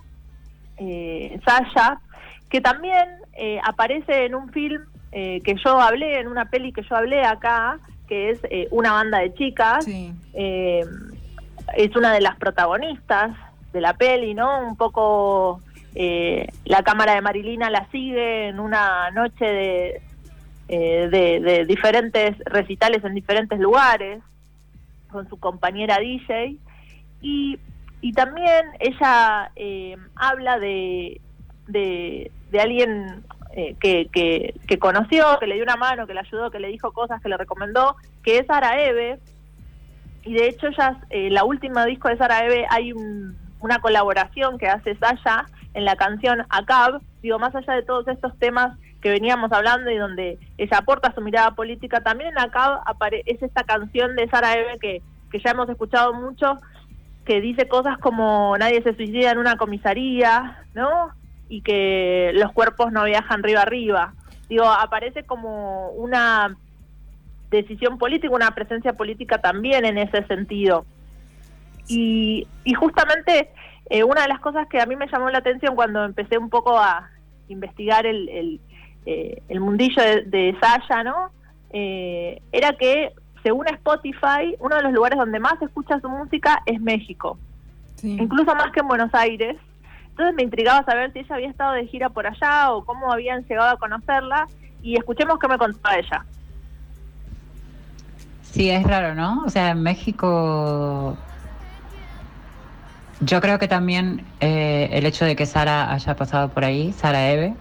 eh, 0.79 1.39
Sasha, 1.45 2.01
que 2.49 2.61
también 2.61 3.09
eh, 3.35 3.61
aparece 3.65 4.27
en 4.27 4.35
un 4.35 4.51
film 4.53 4.83
eh, 5.13 5.41
que 5.43 5.55
yo 5.65 5.81
hablé, 5.81 6.21
en 6.21 6.29
una 6.29 6.47
peli 6.47 6.73
que 6.73 6.83
yo 6.83 6.97
hablé 6.97 7.25
acá, 7.25 7.79
que 8.09 8.31
es 8.31 8.41
eh, 8.51 8.69
Una 8.71 8.93
banda 8.93 9.19
de 9.19 9.35
chicas. 9.35 9.85
Sí. 9.85 10.13
Eh, 10.35 10.85
es 11.77 11.95
una 11.97 12.13
de 12.15 12.21
las 12.21 12.37
protagonistas 12.37 13.37
de 13.73 13.81
la 13.83 13.93
peli, 13.93 14.33
¿no? 14.33 14.67
Un 14.67 14.77
poco 14.77 15.61
eh, 15.95 16.49
la 16.65 16.83
cámara 16.83 17.15
de 17.15 17.21
Marilina 17.21 17.69
la 17.69 17.87
sigue 17.91 18.49
en 18.49 18.61
una 18.61 19.11
noche 19.11 19.45
de, 19.45 20.03
eh, 20.69 21.09
de, 21.11 21.41
de 21.41 21.65
diferentes 21.67 22.39
recitales 22.47 23.05
en 23.05 23.15
diferentes 23.15 23.59
lugares 23.59 24.23
con 25.11 25.29
su 25.29 25.39
compañera 25.39 25.99
DJ 25.99 26.57
y, 27.21 27.59
y 28.01 28.13
también 28.13 28.67
ella 28.81 29.51
eh, 29.57 29.97
habla 30.17 30.59
de, 30.59 31.21
de, 31.67 32.31
de 32.51 32.61
alguien 32.61 33.25
eh, 33.53 33.75
que, 33.81 34.09
que, 34.13 34.55
que 34.67 34.79
conoció, 34.79 35.25
que 35.41 35.47
le 35.47 35.55
dio 35.57 35.65
una 35.65 35.77
mano, 35.77 36.07
que 36.07 36.15
le 36.15 36.21
ayudó, 36.21 36.51
que 36.51 36.61
le 36.61 36.69
dijo 36.69 36.93
cosas, 36.93 37.21
que 37.21 37.29
le 37.29 37.37
recomendó, 37.37 37.97
que 38.23 38.39
es 38.39 38.47
Sara 38.47 38.81
Eve, 38.83 39.19
y 40.25 40.35
de 40.35 40.49
hecho 40.49 40.69
ya 40.77 41.01
eh, 41.11 41.31
la 41.31 41.45
última 41.45 41.87
disco 41.87 42.09
de 42.09 42.19
Sara 42.19 42.45
Eve 42.45 42.67
hay 42.71 42.93
un- 42.93 43.37
una 43.61 43.81
colaboración 43.81 44.59
que 44.59 44.69
hace 44.69 44.95
Sasha 44.97 45.47
en 45.75 45.85
la 45.85 45.97
canción 45.97 46.45
Acab, 46.51 47.01
digo, 47.23 47.39
más 47.39 47.55
allá 47.55 47.73
de 47.75 47.83
todos 47.83 48.07
estos 48.09 48.39
temas 48.39 48.79
que 49.01 49.11
veníamos 49.11 49.53
hablando 49.53 49.91
y 49.91 49.97
donde 49.97 50.39
ella 50.57 50.79
aporta 50.79 51.15
su 51.15 51.21
mirada 51.21 51.53
política, 51.53 52.01
también 52.01 52.31
en 52.31 52.39
Acab 52.39 52.83
apare- 52.85 53.23
es 53.27 53.41
esta 53.43 53.63
canción 53.65 54.17
de 54.17 54.29
Sara 54.29 54.55
Eve 54.55 54.79
que, 54.81 55.03
que 55.31 55.39
ya 55.39 55.53
hemos 55.53 55.69
escuchado 55.69 56.15
mucho, 56.15 56.57
que 57.25 57.41
dice 57.41 57.69
cosas 57.69 57.99
como 57.99 58.57
nadie 58.59 58.83
se 58.83 58.95
suicida 58.95 59.31
en 59.31 59.39
una 59.39 59.57
comisaría, 59.57 60.65
¿no? 60.75 61.11
Y 61.49 61.63
que 61.63 62.33
los 62.35 62.53
cuerpos 62.53 62.91
no 62.91 63.05
viajan 63.05 63.43
río 63.43 63.61
arriba. 63.61 64.15
Digo, 64.49 64.65
aparece 64.65 65.25
como 65.25 65.91
una 65.91 66.57
decisión 67.51 67.99
política, 67.99 68.35
una 68.35 68.51
presencia 68.51 68.95
política 68.95 69.39
también 69.39 69.85
en 69.85 69.99
ese 69.99 70.27
sentido. 70.27 70.87
Y, 71.87 72.47
y 72.65 72.75
justamente 72.75 73.51
eh, 73.91 74.05
una 74.05 74.23
de 74.23 74.29
las 74.29 74.41
cosas 74.41 74.67
que 74.69 74.81
a 74.81 74.87
mí 74.87 74.97
me 74.97 75.07
llamó 75.07 75.31
la 75.31 75.39
atención 75.39 75.75
cuando 75.75 76.05
empecé 76.05 76.37
un 76.37 76.51
poco 76.51 76.79
a 76.79 77.09
investigar 77.49 78.05
el, 78.05 78.29
el, 78.29 78.61
eh, 79.11 79.43
el 79.49 79.61
mundillo 79.61 80.03
de, 80.03 80.23
de 80.23 80.57
Sasha, 80.61 81.03
¿no? 81.03 81.31
Eh, 81.71 82.43
era 82.53 82.73
que, 82.75 83.13
según 83.43 83.67
Spotify, 83.69 84.55
uno 84.61 84.77
de 84.77 84.83
los 84.83 84.93
lugares 84.93 85.19
donde 85.19 85.41
más 85.41 85.59
se 85.59 85.65
escucha 85.65 85.99
su 86.01 86.09
música 86.11 86.63
es 86.67 86.79
México, 86.81 87.39
Sí. 87.95 88.17
incluso 88.21 88.55
más 88.55 88.71
que 88.73 88.81
en 88.81 88.89
Buenos 88.89 89.13
Aires. 89.15 89.57
Entonces 90.11 90.35
me 90.35 90.43
intrigaba 90.43 90.85
saber 90.85 91.13
si 91.13 91.21
ella 91.21 91.35
había 91.37 91.49
estado 91.49 91.73
de 91.73 91.87
gira 91.87 92.11
por 92.11 92.27
allá 92.27 92.73
o 92.73 92.85
cómo 92.85 93.11
habían 93.13 93.45
llegado 93.45 93.71
a 93.71 93.77
conocerla. 93.79 94.47
Y 94.83 94.97
escuchemos 94.97 95.39
qué 95.39 95.49
me 95.49 95.57
contaba 95.59 95.97
ella. 95.97 96.25
Sí, 98.43 98.69
es 98.71 98.83
raro, 98.85 99.15
¿no? 99.15 99.43
O 99.47 99.49
sea, 99.49 99.71
en 99.71 99.83
México 99.83 101.17
yo 103.21 103.41
creo 103.41 103.59
que 103.59 103.69
también 103.69 104.25
eh, 104.41 104.89
el 104.93 105.07
hecho 105.07 105.25
de 105.25 105.35
que 105.35 105.47
Sara 105.47 105.93
haya 105.93 106.15
pasado 106.17 106.49
por 106.51 106.65
ahí, 106.65 106.93
Sara 106.93 107.31
Eve, 107.31 107.55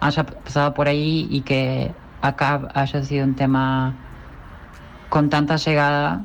haya 0.00 0.24
pasado 0.24 0.74
por 0.74 0.88
ahí 0.88 1.26
y 1.30 1.40
que 1.42 1.92
acá 2.22 2.68
haya 2.74 3.02
sido 3.02 3.24
un 3.24 3.34
tema 3.34 3.94
con 5.08 5.30
tanta 5.30 5.56
llegada 5.56 6.24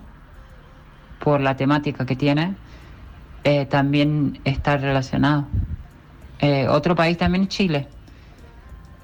por 1.20 1.42
la 1.42 1.56
temática 1.56 2.06
que 2.06 2.16
tiene, 2.16 2.56
eh, 3.44 3.66
también 3.66 4.40
está 4.44 4.78
relacionado. 4.78 5.46
Eh, 6.40 6.68
otro 6.68 6.96
país 6.96 7.18
también 7.18 7.44
es 7.44 7.50
Chile, 7.50 7.88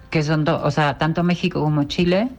que 0.10 0.24
son 0.24 0.44
dos, 0.44 0.62
o 0.64 0.72
sea, 0.72 0.98
tanto 0.98 1.24
México 1.24 1.62
como 1.62 1.84
Chile, 1.86 2.30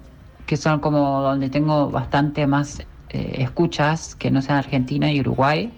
que 0.47 0.57
son 0.57 0.81
como 0.81 1.23
donde 1.23 1.49
tengo 1.49 1.91
bastante 1.91 2.47
más 2.47 2.81
eh, 3.09 3.37
escuchas, 3.39 4.15
que 4.15 4.31
no 4.31 4.43
sean 4.43 4.59
Argentina 4.59 5.11
y 5.11 5.21
Uruguay 5.21 5.73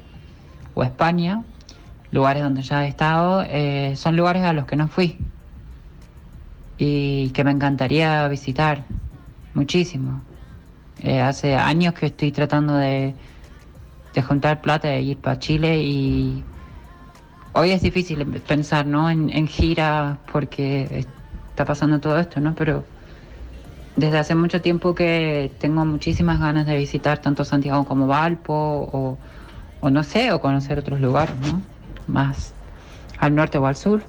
o 0.75 0.83
España, 0.83 1.45
lugares 2.11 2.43
donde 2.43 2.63
ya 2.63 2.85
he 2.85 2.89
estado, 2.89 3.45
son 3.95 4.17
lugares 4.17 4.43
a 4.43 4.53
los 4.53 4.67
que 4.67 4.77
no 4.77 4.89
fui 4.89 5.19
y 6.85 7.31
que 7.31 7.45
me 7.45 7.53
encantaría 7.53 8.27
visitar 8.27 8.85
muchísimo. 9.55 10.21
Eh, 10.99 11.21
hace 11.21 11.55
años 11.55 11.95
que 11.95 12.07
estoy 12.07 12.33
tratando 12.33 12.75
de, 12.75 13.15
de 14.13 14.23
juntar 14.23 14.61
plata 14.61 14.93
e 14.93 15.03
ir 15.03 15.17
para 15.19 15.39
Chile 15.39 15.81
y 15.81 16.43
hoy 17.53 17.71
es 17.71 17.83
difícil 17.83 18.27
pensar 18.49 18.85
¿no? 18.85 19.09
en, 19.09 19.31
en 19.31 19.47
gira 19.47 20.19
porque 20.33 21.07
está 21.51 21.65
pasando 21.65 22.01
todo 22.01 22.19
esto, 22.19 22.41
¿no? 22.41 22.53
Pero 22.57 22.83
desde 23.95 24.19
hace 24.19 24.35
mucho 24.35 24.61
tiempo 24.61 24.93
que 24.93 25.53
tengo 25.61 25.85
muchísimas 25.85 26.41
ganas 26.41 26.67
de 26.67 26.77
visitar 26.77 27.19
tanto 27.19 27.45
Santiago 27.45 27.85
como 27.85 28.09
Valpo 28.09 29.19
o, 29.81 29.91
no 29.91 30.03
sé, 30.03 30.33
o 30.33 30.41
conocer 30.41 30.81
otros 30.81 31.01
lugares, 31.01 31.37
¿no? 31.47 31.63
Más 32.09 32.55
al 33.21 33.37
norte 33.37 33.59
o 33.59 33.67
al 33.67 33.77
sur. 33.77 34.03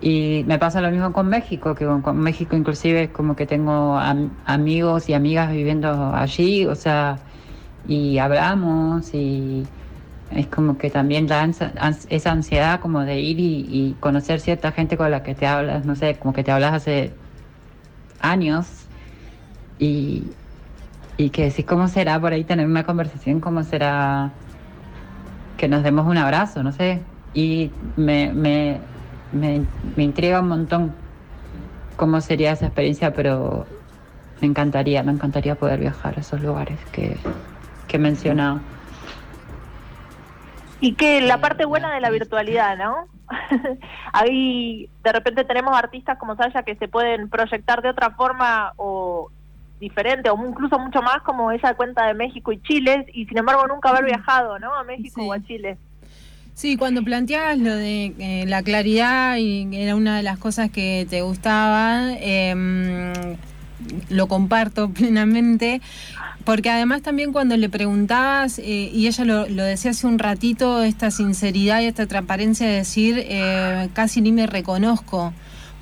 Y 0.00 0.44
me 0.46 0.58
pasa 0.58 0.80
lo 0.80 0.90
mismo 0.90 1.12
con 1.12 1.28
México, 1.28 1.74
que 1.74 1.84
con, 1.84 2.18
México 2.18 2.56
inclusive 2.56 3.04
es 3.04 3.10
como 3.10 3.36
que 3.36 3.46
tengo 3.46 3.98
amigos 4.46 5.08
y 5.08 5.14
amigas 5.14 5.52
viviendo 5.52 6.14
allí, 6.14 6.66
o 6.66 6.74
sea, 6.74 7.22
y 7.84 8.18
hablamos 8.18 9.12
y 9.14 9.64
es 10.30 10.46
como 10.48 10.78
que 10.78 10.90
también 10.90 11.26
da 11.26 11.44
esa 12.08 12.30
ansiedad 12.32 12.80
como 12.80 13.00
de 13.04 13.20
ir 13.20 13.38
y, 13.40 13.96
conocer 14.00 14.40
cierta 14.40 14.72
gente 14.72 14.96
con 14.96 15.10
la 15.10 15.22
que 15.22 15.34
te 15.34 15.46
hablas, 15.46 15.84
no 15.84 15.96
sé, 15.96 16.18
como 16.18 16.32
que 16.32 16.44
te 16.44 16.52
hablas 16.52 16.72
hace 16.74 17.12
años 18.20 18.66
y, 19.78 20.36
y 21.16 21.30
que 21.30 21.44
decís 21.44 21.66
cómo 21.66 21.88
será 21.88 22.20
por 22.20 22.32
ahí 22.32 22.44
tener 22.44 22.66
una 22.66 22.84
conversación, 22.84 23.40
cómo 23.40 23.62
será 23.64 24.32
que 25.56 25.68
nos 25.68 25.82
demos 25.82 26.06
un 26.06 26.16
abrazo, 26.16 26.62
no 26.62 26.72
sé. 26.72 27.04
Y 27.34 27.72
me, 27.96 28.80
me, 29.32 29.64
intriga 29.96 30.40
un 30.40 30.48
montón 30.48 30.94
cómo 31.96 32.20
sería 32.20 32.52
esa 32.52 32.66
experiencia, 32.66 33.12
pero 33.12 33.66
me 34.40 34.46
encantaría, 34.46 35.02
me 35.02 35.12
encantaría 35.12 35.54
poder 35.54 35.80
viajar 35.80 36.14
a 36.16 36.20
esos 36.20 36.40
lugares 36.40 36.78
que, 36.92 37.16
que 37.88 37.96
he 37.96 38.00
mencionado. 38.00 38.60
Y 40.80 40.94
que 40.94 41.20
la 41.20 41.38
parte 41.38 41.66
buena 41.66 41.92
de 41.92 42.00
la 42.00 42.10
virtualidad, 42.10 42.78
¿no? 42.78 43.06
Ahí 44.12 44.88
de 45.04 45.12
repente 45.12 45.44
tenemos 45.44 45.76
artistas 45.76 46.18
como 46.18 46.36
Saya 46.36 46.62
que 46.62 46.76
se 46.76 46.88
pueden 46.88 47.28
proyectar 47.28 47.82
de 47.82 47.90
otra 47.90 48.10
forma 48.12 48.72
o 48.76 49.30
diferente 49.78 50.30
o 50.30 50.46
incluso 50.46 50.78
mucho 50.78 51.02
más 51.02 51.22
como 51.22 51.50
ella 51.50 51.74
cuenta 51.74 52.06
de 52.06 52.14
México 52.14 52.52
y 52.52 52.60
Chile 52.62 53.06
y 53.12 53.26
sin 53.26 53.38
embargo 53.38 53.66
nunca 53.66 53.90
haber 53.90 54.04
viajado 54.04 54.58
¿no? 54.58 54.74
a 54.74 54.84
México 54.84 55.22
o 55.22 55.32
a 55.32 55.40
Chile. 55.40 55.78
Sí, 56.60 56.76
cuando 56.76 57.02
planteabas 57.02 57.56
lo 57.56 57.74
de 57.74 58.12
eh, 58.18 58.44
la 58.46 58.62
claridad 58.62 59.38
y 59.38 59.66
era 59.74 59.96
una 59.96 60.18
de 60.18 60.22
las 60.22 60.36
cosas 60.36 60.70
que 60.70 61.06
te 61.08 61.22
gustaba, 61.22 62.12
em, 62.20 63.14
lo 64.10 64.28
comparto 64.28 64.90
plenamente, 64.92 65.80
porque 66.44 66.68
además 66.68 67.00
también 67.00 67.32
cuando 67.32 67.56
le 67.56 67.70
preguntabas, 67.70 68.58
eh, 68.58 68.90
y 68.92 69.06
ella 69.06 69.24
lo, 69.24 69.48
lo, 69.48 69.64
decía 69.64 69.92
hace 69.92 70.06
un 70.06 70.18
ratito, 70.18 70.82
esta 70.82 71.10
sinceridad 71.10 71.80
y 71.80 71.86
esta 71.86 72.04
transparencia 72.04 72.66
de 72.66 72.74
decir, 72.74 73.24
eh, 73.26 73.88
casi 73.94 74.20
ni 74.20 74.30
me 74.30 74.46
reconozco. 74.46 75.32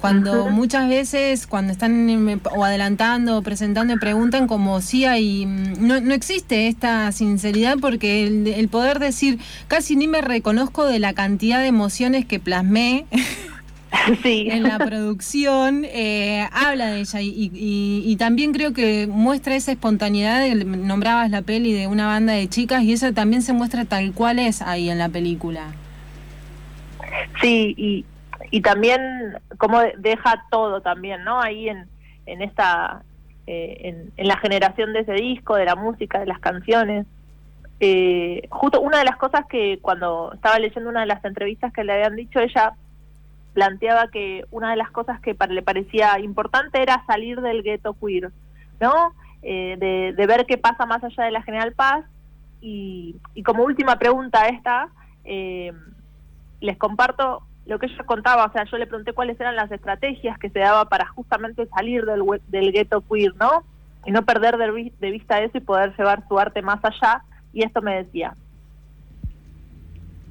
Cuando 0.00 0.48
muchas 0.50 0.88
veces, 0.88 1.46
cuando 1.46 1.72
están 1.72 2.40
o 2.54 2.64
adelantando 2.64 3.38
o 3.38 3.42
presentando, 3.42 3.94
me 3.94 4.00
preguntan 4.00 4.46
como 4.46 4.80
si 4.80 5.04
hay. 5.04 5.44
No, 5.44 6.00
no 6.00 6.14
existe 6.14 6.68
esta 6.68 7.10
sinceridad 7.10 7.78
porque 7.80 8.26
el, 8.26 8.68
poder 8.68 9.00
decir, 9.00 9.38
casi 9.66 9.96
ni 9.96 10.06
me 10.06 10.20
reconozco 10.20 10.86
de 10.86 11.00
la 11.00 11.14
cantidad 11.14 11.60
de 11.60 11.66
emociones 11.66 12.24
que 12.26 12.38
plasmé. 12.38 13.06
en 14.24 14.62
la 14.64 14.78
producción 14.78 15.86
eh, 15.86 16.46
habla 16.52 16.90
de 16.90 17.00
ella 17.00 17.20
y, 17.22 17.50
y, 17.54 18.16
también 18.16 18.52
creo 18.52 18.74
que 18.74 19.06
muestra 19.06 19.56
esa 19.56 19.72
espontaneidad 19.72 20.46
nombrabas 20.54 21.30
la 21.30 21.40
peli 21.40 21.72
de 21.72 21.86
una 21.86 22.06
banda 22.06 22.34
de 22.34 22.48
chicas 22.48 22.82
y 22.82 22.92
eso 22.92 23.14
también 23.14 23.40
se 23.40 23.54
muestra 23.54 23.86
tal 23.86 24.12
cual 24.12 24.40
es 24.40 24.60
ahí 24.60 24.90
en 24.90 24.98
la 24.98 25.08
película 25.08 25.72
sí 27.40 27.74
y, 27.78 28.04
y 28.50 28.62
también 28.62 29.38
cómo 29.58 29.80
deja 29.98 30.44
todo 30.50 30.80
también, 30.80 31.24
¿no? 31.24 31.40
Ahí 31.40 31.68
en, 31.68 31.86
en 32.26 32.42
esta, 32.42 33.02
eh, 33.46 34.10
en, 34.16 34.28
la 34.28 34.36
generación 34.38 34.92
de 34.92 35.00
ese 35.00 35.12
disco, 35.12 35.56
de 35.56 35.64
la 35.64 35.74
música, 35.74 36.20
de 36.20 36.26
las 36.26 36.38
canciones. 36.38 37.06
Eh, 37.80 38.46
justo 38.50 38.80
una 38.80 38.98
de 38.98 39.04
las 39.04 39.16
cosas 39.16 39.46
que 39.46 39.78
cuando 39.80 40.32
estaba 40.34 40.58
leyendo 40.58 40.90
una 40.90 41.00
de 41.00 41.06
las 41.06 41.24
entrevistas 41.24 41.72
que 41.72 41.84
le 41.84 41.92
habían 41.92 42.16
dicho, 42.16 42.40
ella 42.40 42.74
planteaba 43.54 44.08
que 44.08 44.44
una 44.50 44.70
de 44.70 44.76
las 44.76 44.90
cosas 44.90 45.20
que 45.20 45.36
le 45.48 45.62
parecía 45.62 46.18
importante 46.18 46.82
era 46.82 47.04
salir 47.06 47.40
del 47.40 47.62
gueto 47.62 47.94
queer, 47.94 48.30
¿no? 48.80 49.14
Eh, 49.42 49.76
de, 49.78 50.12
de, 50.16 50.26
ver 50.26 50.44
qué 50.46 50.58
pasa 50.58 50.84
más 50.84 51.02
allá 51.04 51.24
de 51.24 51.30
la 51.30 51.42
General 51.42 51.72
Paz. 51.72 52.04
Y, 52.60 53.16
y 53.34 53.42
como 53.42 53.62
última 53.62 53.98
pregunta 53.98 54.48
esta, 54.48 54.88
les 55.24 56.76
comparto 56.76 57.42
lo 57.68 57.78
que 57.78 57.86
ella 57.86 58.04
contaba, 58.04 58.46
o 58.46 58.52
sea, 58.52 58.64
yo 58.64 58.78
le 58.78 58.86
pregunté 58.86 59.12
cuáles 59.12 59.38
eran 59.38 59.54
las 59.54 59.70
estrategias 59.70 60.38
que 60.38 60.48
se 60.48 60.58
daba 60.58 60.86
para 60.86 61.06
justamente 61.06 61.66
salir 61.66 62.06
del, 62.06 62.22
del 62.48 62.72
gueto 62.72 63.02
queer, 63.02 63.36
¿no? 63.36 63.62
Y 64.06 64.10
no 64.10 64.24
perder 64.24 64.56
de, 64.56 65.10
vista 65.10 65.42
eso 65.42 65.58
y 65.58 65.60
poder 65.60 65.94
llevar 65.98 66.26
su 66.26 66.38
arte 66.38 66.62
más 66.62 66.82
allá. 66.82 67.22
Y 67.52 67.62
esto 67.62 67.82
me 67.82 67.96
decía. 67.96 68.32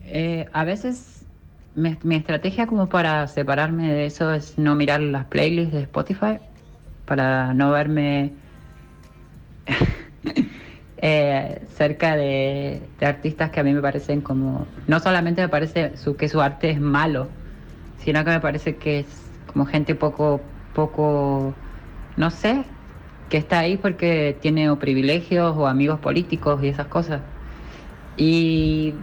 Eh, 0.06 0.48
a 0.52 0.64
veces 0.64 1.28
mi, 1.76 2.16
estrategia 2.16 2.66
como 2.66 2.90
para 2.90 3.28
separarme 3.28 3.94
de 3.94 4.08
eso 4.08 4.34
es 4.34 4.58
no 4.58 4.74
mirar 4.74 5.02
las 5.02 5.26
playlists 5.26 5.74
de 5.74 5.82
Spotify, 5.82 6.40
para 7.06 7.54
no 7.54 7.70
verme 7.70 8.34
eh, 11.00 11.62
cerca 11.78 12.16
de, 12.16 12.82
artistas 13.02 13.52
que 13.52 13.60
a 13.60 13.64
mí 13.64 13.74
me 13.74 13.82
parecen 13.82 14.22
como, 14.22 14.66
no 14.88 15.00
solamente 15.00 15.42
me 15.42 15.50
parece 15.50 15.96
su, 15.96 16.16
que 16.16 16.28
su 16.28 16.42
arte 16.42 16.72
es 16.72 16.80
malo, 16.80 17.28
sino 18.04 18.24
que 18.24 18.32
me 18.32 18.40
parece 18.40 18.76
que 18.76 19.00
es 19.00 19.06
como 19.46 19.66
gente 19.66 19.94
poco, 19.94 20.42
poco, 20.74 21.54
no 22.18 22.32
sé, 22.32 22.64
que 23.30 23.38
está 23.38 23.60
ahí 23.60 23.78
porque 23.78 24.36
tiene 24.42 24.70
o 24.70 24.78
privilegios 24.78 25.56
o 25.56 25.68
amigos 25.68 26.00
políticos 26.00 26.64
y 26.64 26.70
esas 26.70 26.88
cosas. 26.88 27.22
Y, 28.18 28.94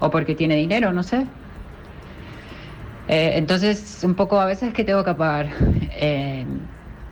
o 0.00 0.10
porque 0.10 0.34
tiene 0.34 0.56
dinero, 0.56 0.92
no 0.92 1.02
sé. 1.02 1.26
Eh, 3.08 3.32
entonces, 3.36 4.00
un 4.04 4.14
poco 4.14 4.40
a 4.40 4.46
veces 4.46 4.74
que 4.74 4.84
tengo 4.84 5.04
que 5.04 5.10
apagar 5.10 5.48
eh, 5.96 6.44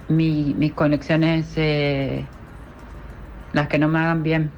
mis 0.09 0.73
conexiones. 0.73 1.57
Las 3.53 3.69
que 3.69 3.79
no 3.79 3.89
me 3.89 3.99
hagan 3.99 4.23
bien. 4.23 4.51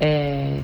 Eh, 0.00 0.62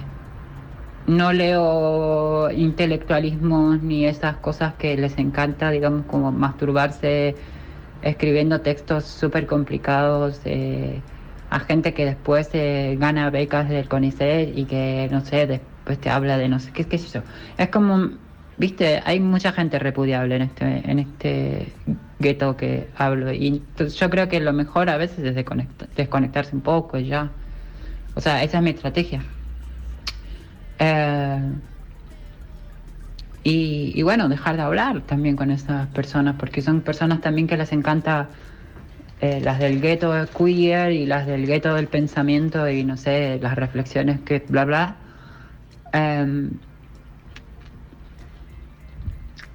no 1.06 1.32
leo 1.32 2.50
intelectualismos 2.50 3.82
ni 3.82 4.06
esas 4.06 4.36
cosas 4.38 4.74
que 4.74 4.96
les 4.96 5.18
encanta, 5.18 5.70
digamos, 5.70 6.06
como 6.06 6.32
masturbarse 6.32 7.36
escribiendo 8.02 8.60
textos 8.60 9.04
súper 9.04 9.46
complicados 9.46 10.40
eh, 10.44 11.02
a 11.50 11.60
gente 11.60 11.94
que 11.94 12.04
después 12.04 12.50
eh, 12.52 12.96
gana 12.98 13.30
becas 13.30 13.68
del 13.68 13.88
CONICET 13.88 14.56
y 14.56 14.66
que, 14.66 15.08
no 15.10 15.20
sé, 15.20 15.46
después 15.46 16.00
te 16.00 16.10
habla 16.10 16.38
de 16.38 16.48
no 16.48 16.58
sé 16.60 16.72
qué, 16.72 16.86
qué 16.86 16.98
sé 16.98 17.08
yo. 17.08 17.22
Es 17.58 17.68
como 17.68 18.10
viste, 18.56 19.00
hay 19.04 19.20
mucha 19.20 19.52
gente 19.52 19.78
repudiable 19.78 20.36
en 20.36 20.42
este, 20.42 20.90
en 20.90 20.98
este 20.98 21.72
gueto 22.18 22.56
que 22.56 22.88
hablo. 22.96 23.32
Y 23.32 23.62
yo 23.76 24.10
creo 24.10 24.28
que 24.28 24.40
lo 24.40 24.52
mejor 24.52 24.90
a 24.90 24.96
veces 24.96 25.18
es 25.24 25.34
desconectarse 25.96 26.54
un 26.54 26.62
poco 26.62 26.98
y 26.98 27.06
ya. 27.06 27.30
O 28.14 28.20
sea, 28.20 28.42
esa 28.42 28.58
es 28.58 28.64
mi 28.64 28.70
estrategia. 28.70 29.22
Eh, 30.78 31.52
y, 33.46 34.02
bueno, 34.02 34.28
dejar 34.28 34.56
de 34.56 34.62
hablar 34.62 35.02
también 35.02 35.36
con 35.36 35.50
esas 35.50 35.86
personas, 35.88 36.36
porque 36.38 36.62
son 36.62 36.80
personas 36.80 37.20
también 37.20 37.46
que 37.46 37.58
les 37.58 37.72
encanta 37.72 38.28
eh, 39.20 39.40
las 39.42 39.58
del 39.58 39.82
gueto 39.82 40.12
queer 40.36 40.92
y 40.92 41.04
las 41.04 41.26
del 41.26 41.46
gueto 41.46 41.74
del 41.74 41.88
pensamiento 41.88 42.68
y 42.70 42.84
no 42.84 42.96
sé, 42.96 43.38
las 43.42 43.54
reflexiones 43.56 44.20
que 44.20 44.42
bla 44.48 44.64
bla. 44.64 44.96
Eh, 45.92 46.48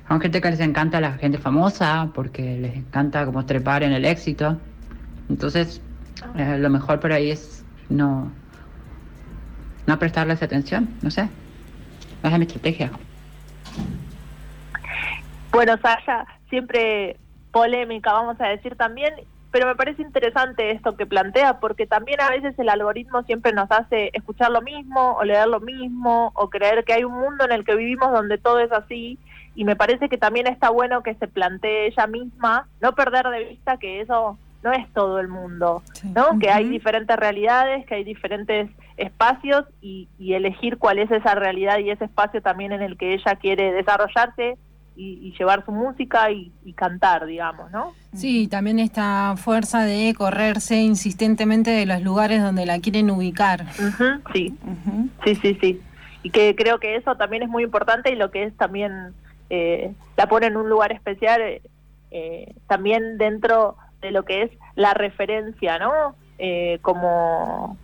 son 0.10 0.20
gente 0.20 0.42
que 0.42 0.50
les 0.50 0.60
encanta 0.60 1.00
la 1.00 1.14
gente 1.14 1.38
famosa 1.38 2.10
porque 2.16 2.58
les 2.58 2.76
encanta 2.76 3.26
como 3.26 3.46
trepar 3.46 3.84
en 3.84 3.94
el 3.94 4.06
éxito. 4.06 4.58
Entonces, 5.30 5.82
eh, 6.36 6.58
lo 6.58 6.70
mejor 6.72 7.00
por 7.00 7.14
ahí 7.14 7.30
es 7.30 7.64
no, 7.90 8.32
no 9.86 10.00
prestarles 10.00 10.42
atención, 10.42 10.90
no 11.04 11.12
sé. 11.12 11.30
Esa 12.24 12.34
es 12.34 12.40
mi 12.40 12.46
estrategia. 12.46 12.92
Bueno, 15.52 15.78
Sasha, 15.78 16.26
siempre 16.50 17.18
polémica, 17.52 18.12
vamos 18.12 18.42
a 18.42 18.48
decir 18.48 18.76
también, 18.76 19.14
pero 19.52 19.68
me 19.68 19.76
parece 19.76 20.02
interesante 20.02 20.72
esto 20.72 20.98
que 20.98 21.06
plantea, 21.06 21.60
porque 21.60 21.86
también 21.86 22.20
a 22.20 22.32
veces 22.32 22.58
el 22.58 22.70
algoritmo 22.70 23.22
siempre 23.24 23.54
nos 23.54 23.70
hace 23.70 24.10
escuchar 24.14 24.50
lo 24.50 24.62
mismo, 24.64 25.18
o 25.18 25.24
leer 25.24 25.48
lo 25.48 25.60
mismo, 25.60 26.32
o 26.34 26.50
creer 26.50 26.84
que 26.84 26.94
hay 26.94 27.04
un 27.04 27.14
mundo 27.14 27.46
en 27.46 27.52
el 27.52 27.64
que 27.64 27.76
vivimos 27.76 28.12
donde 28.12 28.40
todo 28.40 28.60
es 28.60 28.72
así, 28.72 29.20
y 29.60 29.66
me 29.66 29.76
parece 29.76 30.08
que 30.08 30.18
también 30.18 30.48
está 30.48 30.70
bueno 30.70 31.04
que 31.04 31.16
se 31.16 31.28
plantee 31.28 31.88
ella 31.88 32.08
misma, 32.08 32.70
no 32.80 32.96
perder 32.96 33.28
de 33.28 33.44
vista 33.44 33.76
que 33.76 34.00
eso 34.00 34.38
no 34.64 34.72
es 34.72 34.88
todo 34.94 35.20
el 35.20 35.28
mundo, 35.28 35.84
¿no? 36.16 36.40
Que 36.40 36.50
hay 36.50 36.70
diferentes 36.70 37.14
realidades, 37.18 37.86
que 37.86 37.96
hay 37.96 38.06
diferentes 38.06 38.70
espacios 38.96 39.66
y, 39.82 40.08
y 40.18 40.36
elegir 40.36 40.78
cuál 40.78 40.98
es 40.98 41.12
esa 41.12 41.36
realidad 41.36 41.80
y 41.80 41.90
ese 41.90 42.06
espacio 42.06 42.42
también 42.42 42.72
en 42.72 42.82
el 42.82 42.98
que 42.98 43.16
ella 43.16 43.36
quiere 43.36 43.74
desarrollarse 43.74 44.58
y, 44.96 45.34
llevar 45.38 45.66
su 45.66 45.74
música 45.74 46.32
y, 46.32 46.54
cantar, 46.74 47.26
digamos, 47.26 47.70
¿no? 47.70 47.92
Sí, 48.14 48.48
también 48.48 48.80
esta 48.80 49.36
fuerza 49.36 49.84
de 49.84 50.14
correrse 50.18 50.78
insistentemente 50.78 51.72
de 51.72 51.86
los 51.86 52.02
lugares 52.02 52.42
donde 52.42 52.66
la 52.66 52.80
quieren 52.80 53.12
ubicar. 53.12 53.66
sí, 54.34 54.56
sí, 55.26 55.36
sí, 55.36 55.58
sí. 55.60 55.82
Y 56.24 56.30
que 56.30 56.56
creo 56.56 56.80
que 56.80 56.96
eso 56.96 57.16
también 57.16 57.44
es 57.44 57.50
muy 57.50 57.64
importante 57.64 58.10
y 58.10 58.16
lo 58.16 58.32
que 58.32 58.44
es 58.44 58.56
también, 58.56 59.14
eh, 59.50 59.94
la 60.18 60.28
pone 60.28 60.48
en 60.48 60.58
un 60.58 60.70
lugar 60.70 60.92
especial, 60.92 61.42
eh, 62.12 62.54
también 62.68 63.18
dentro 63.18 63.76
de 64.02 64.12
lo 64.12 64.24
que 64.24 64.44
es 64.44 64.52
la 64.76 64.94
referencia, 64.94 65.78
¿no? 65.80 66.16
Eh, 66.38 66.80
como, 66.82 67.78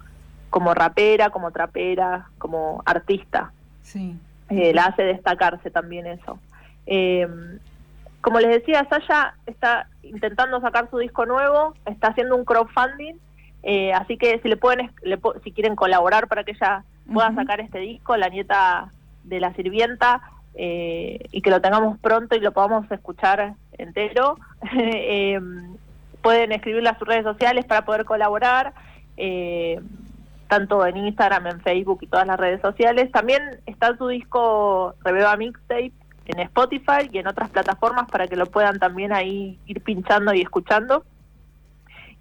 como 0.50 0.74
rapera, 0.74 1.30
como 1.30 1.52
trapera, 1.52 2.30
como 2.38 2.82
artista. 2.86 3.52
Sí. 3.82 4.18
la 4.50 4.86
hace 4.86 5.04
destacarse 5.04 5.70
también 5.70 6.08
eso. 6.08 6.40
Eh, 6.88 7.28
como 8.26 8.40
les 8.40 8.50
decía, 8.50 8.88
Saya 8.90 9.36
está 9.46 9.88
intentando 10.02 10.60
sacar 10.60 10.90
su 10.90 10.98
disco 10.98 11.28
nuevo, 11.28 11.76
está 11.86 12.08
haciendo 12.08 12.36
un 12.36 12.44
crowdfunding, 12.44 13.16
eh, 13.62 13.94
así 13.94 14.18
que 14.18 14.40
si 14.42 14.48
le 14.48 14.58
pueden, 14.58 14.92
si 15.44 15.52
quieren 15.52 15.76
colaborar 15.76 16.28
para 16.28 16.44
que 16.44 16.52
ella 16.52 16.84
pueda 17.12 17.34
sacar 17.36 17.60
este 17.60 17.80
disco, 17.80 18.18
la 18.18 18.30
nieta 18.30 18.92
de 19.24 19.40
la 19.40 19.54
sirvienta, 19.54 20.22
eh, 20.56 21.20
y 21.32 21.42
que 21.42 21.50
lo 21.50 21.62
tengamos 21.62 22.00
pronto 22.00 22.36
y 22.36 22.40
lo 22.40 22.52
podamos 22.52 22.90
escuchar 22.92 23.56
entero, 23.78 24.38
eh, 24.78 25.40
pueden 26.22 26.52
escribirle 26.52 26.90
a 26.90 26.98
sus 26.98 27.08
redes 27.08 27.24
sociales 27.24 27.66
para 27.66 27.86
poder 27.86 28.06
colaborar, 28.06 28.74
tanto 30.48 30.86
en 30.86 30.98
Instagram, 30.98 31.48
en 31.48 31.62
Facebook 31.62 32.00
y 32.02 32.08
todas 32.08 32.28
las 32.28 32.40
redes 32.40 32.62
sociales. 32.62 33.12
También 33.12 33.42
está 33.66 33.96
su 33.98 34.08
disco 34.08 34.96
Rebeba 35.04 35.38
Mixtape, 35.38 35.94
en 36.26 36.40
Spotify 36.40 37.10
y 37.12 37.20
en 37.20 37.28
otras 37.28 37.50
plataformas 37.50 38.10
para 38.10 38.28
que 38.28 38.36
lo 38.36 38.48
puedan 38.48 38.80
también 38.80 39.14
ahí 39.14 39.60
ir 39.68 39.82
pinchando 39.82 40.34
y 40.34 40.42
escuchando. 40.42 41.06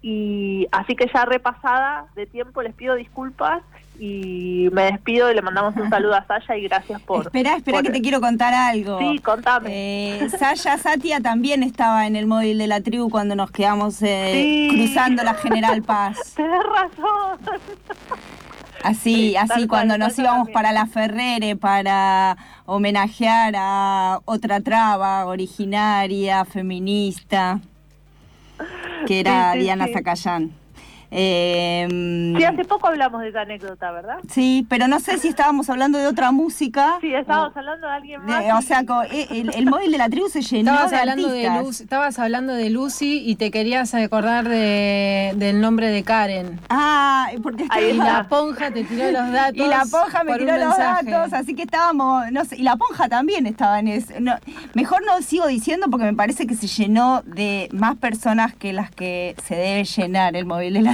Y 0.01 0.67
así 0.71 0.95
que 0.95 1.09
ya 1.11 1.25
repasada 1.25 2.07
de 2.15 2.27
tiempo 2.27 2.61
les 2.61 2.75
pido 2.75 2.95
disculpas 2.95 3.63
y 3.99 4.69
me 4.71 4.83
despido 4.83 5.31
y 5.31 5.35
le 5.35 5.41
mandamos 5.41 5.75
un 5.75 5.89
saludo 5.89 6.15
a 6.15 6.25
Saya 6.25 6.57
y 6.57 6.63
gracias 6.63 7.01
por... 7.01 7.25
Espera, 7.25 7.55
espera 7.55 7.81
que 7.81 7.89
te 7.89 8.01
quiero 8.01 8.21
contar 8.21 8.53
algo. 8.53 8.99
Sí, 8.99 9.19
contame. 9.19 9.69
Eh, 9.71 10.29
Saya 10.29 10.77
Satia 10.77 11.19
también 11.21 11.63
estaba 11.63 12.07
en 12.07 12.15
el 12.15 12.27
móvil 12.27 12.57
de 12.57 12.67
la 12.67 12.81
tribu 12.81 13.09
cuando 13.09 13.35
nos 13.35 13.51
quedamos 13.51 14.01
eh, 14.01 14.67
cruzando 14.69 15.23
la 15.23 15.33
General 15.35 15.81
Paz. 15.81 16.33
Tenés 16.35 16.63
razón. 16.63 17.39
Así, 18.83 19.35
así 19.35 19.65
cuando 19.65 19.97
nos 19.97 20.17
íbamos 20.19 20.49
para 20.49 20.71
la 20.71 20.85
Ferrere 20.85 21.55
para 21.55 22.37
homenajear 22.65 23.55
a 23.57 24.19
otra 24.25 24.61
traba 24.61 25.25
originaria, 25.25 26.45
feminista, 26.45 27.61
que 29.07 29.21
era 29.21 29.53
Diana 29.53 29.87
Zacayán. 29.91 30.64
Eh, 31.17 31.87
sí, 32.37 32.43
hace 32.43 32.65
poco 32.65 32.87
hablamos 32.87 33.21
de 33.21 33.29
esa 33.29 33.41
anécdota, 33.41 33.89
¿verdad? 33.91 34.17
Sí, 34.29 34.67
pero 34.69 34.89
no 34.89 34.99
sé 34.99 35.17
si 35.17 35.29
estábamos 35.29 35.69
hablando 35.69 35.97
de 35.97 36.07
otra 36.07 36.33
música. 36.33 36.97
Sí, 36.99 37.13
estábamos 37.13 37.55
hablando 37.55 37.87
de 37.87 37.93
alguien 37.93 38.25
más. 38.25 38.43
o 38.53 38.61
sea, 38.61 38.83
eh, 39.11 39.27
el, 39.55 39.65
móvil 39.65 39.93
de 39.93 39.97
la 39.97 40.09
tribu 40.09 40.27
se 40.27 40.41
llenó 40.41 40.71
estabas 40.71 40.91
de 40.91 40.97
hablando 40.97 41.29
artistas. 41.29 41.77
De 41.77 41.83
estabas 41.85 42.19
hablando 42.19 42.53
de 42.53 42.69
Lucy 42.69 43.23
y 43.25 43.37
te 43.37 43.49
querías 43.49 43.95
acordar 43.95 44.49
de, 44.49 45.31
del 45.37 45.61
nombre 45.61 45.87
de 45.87 46.03
Karen. 46.03 46.59
Ah, 46.69 47.29
porque 47.41 47.63
y 47.63 47.93
la 47.93 48.27
ponja 48.27 48.71
te 48.71 48.83
tiró 48.83 49.09
los 49.11 49.31
datos. 49.31 49.55
Y 49.55 49.69
la 49.69 49.85
ponja 49.89 50.23
me 50.25 50.37
tiró 50.37 50.57
los 50.57 50.77
datos, 50.77 51.31
así 51.31 51.55
que 51.55 51.63
estábamos, 51.63 52.29
no 52.33 52.43
sé, 52.43 52.57
y 52.57 52.63
la 52.63 52.75
ponja 52.75 53.07
también 53.07 53.45
estaba 53.45 53.79
en 53.79 53.87
eso. 53.87 54.13
mejor 54.73 55.01
no 55.05 55.21
sigo 55.21 55.47
diciendo 55.47 55.87
porque 55.89 56.07
me 56.07 56.13
parece 56.13 56.45
que 56.45 56.55
se 56.55 56.67
llenó 56.67 57.21
de 57.25 57.69
más 57.71 57.95
personas 57.95 58.53
que 58.53 58.73
las 58.73 58.91
que 58.91 59.33
se 59.45 59.55
debe 59.55 59.85
llenar 59.85 60.35
el 60.35 60.45
móvil 60.45 60.73
de 60.73 60.81
la 60.81 60.93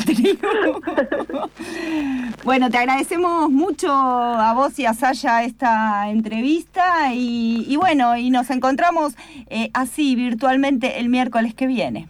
bueno, 2.43 2.69
te 2.69 2.77
agradecemos 2.77 3.49
mucho 3.49 3.91
a 3.91 4.53
vos 4.53 4.77
y 4.79 4.85
a 4.85 4.93
Saya 4.93 5.43
esta 5.43 6.09
entrevista 6.09 7.13
y, 7.13 7.75
bueno, 7.77 8.17
y 8.17 8.29
nos 8.29 8.49
encontramos 8.49 9.15
eh, 9.47 9.69
así 9.73 10.15
virtualmente 10.15 10.99
el 10.99 11.09
miércoles 11.09 11.53
que 11.53 11.67
viene. 11.67 12.07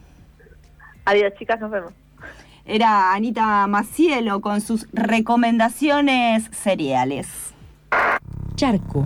Adiós, 1.05 1.33
chicas, 1.37 1.59
nos 1.59 1.71
vemos. 1.71 1.93
Era 2.65 3.13
Anita 3.13 3.65
Macielo 3.67 4.39
con 4.41 4.61
sus 4.61 4.87
recomendaciones 4.93 6.49
seriales. 6.51 7.27
Charco. 8.55 9.05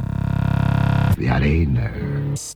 De 1.18 1.30
arena 1.30 1.92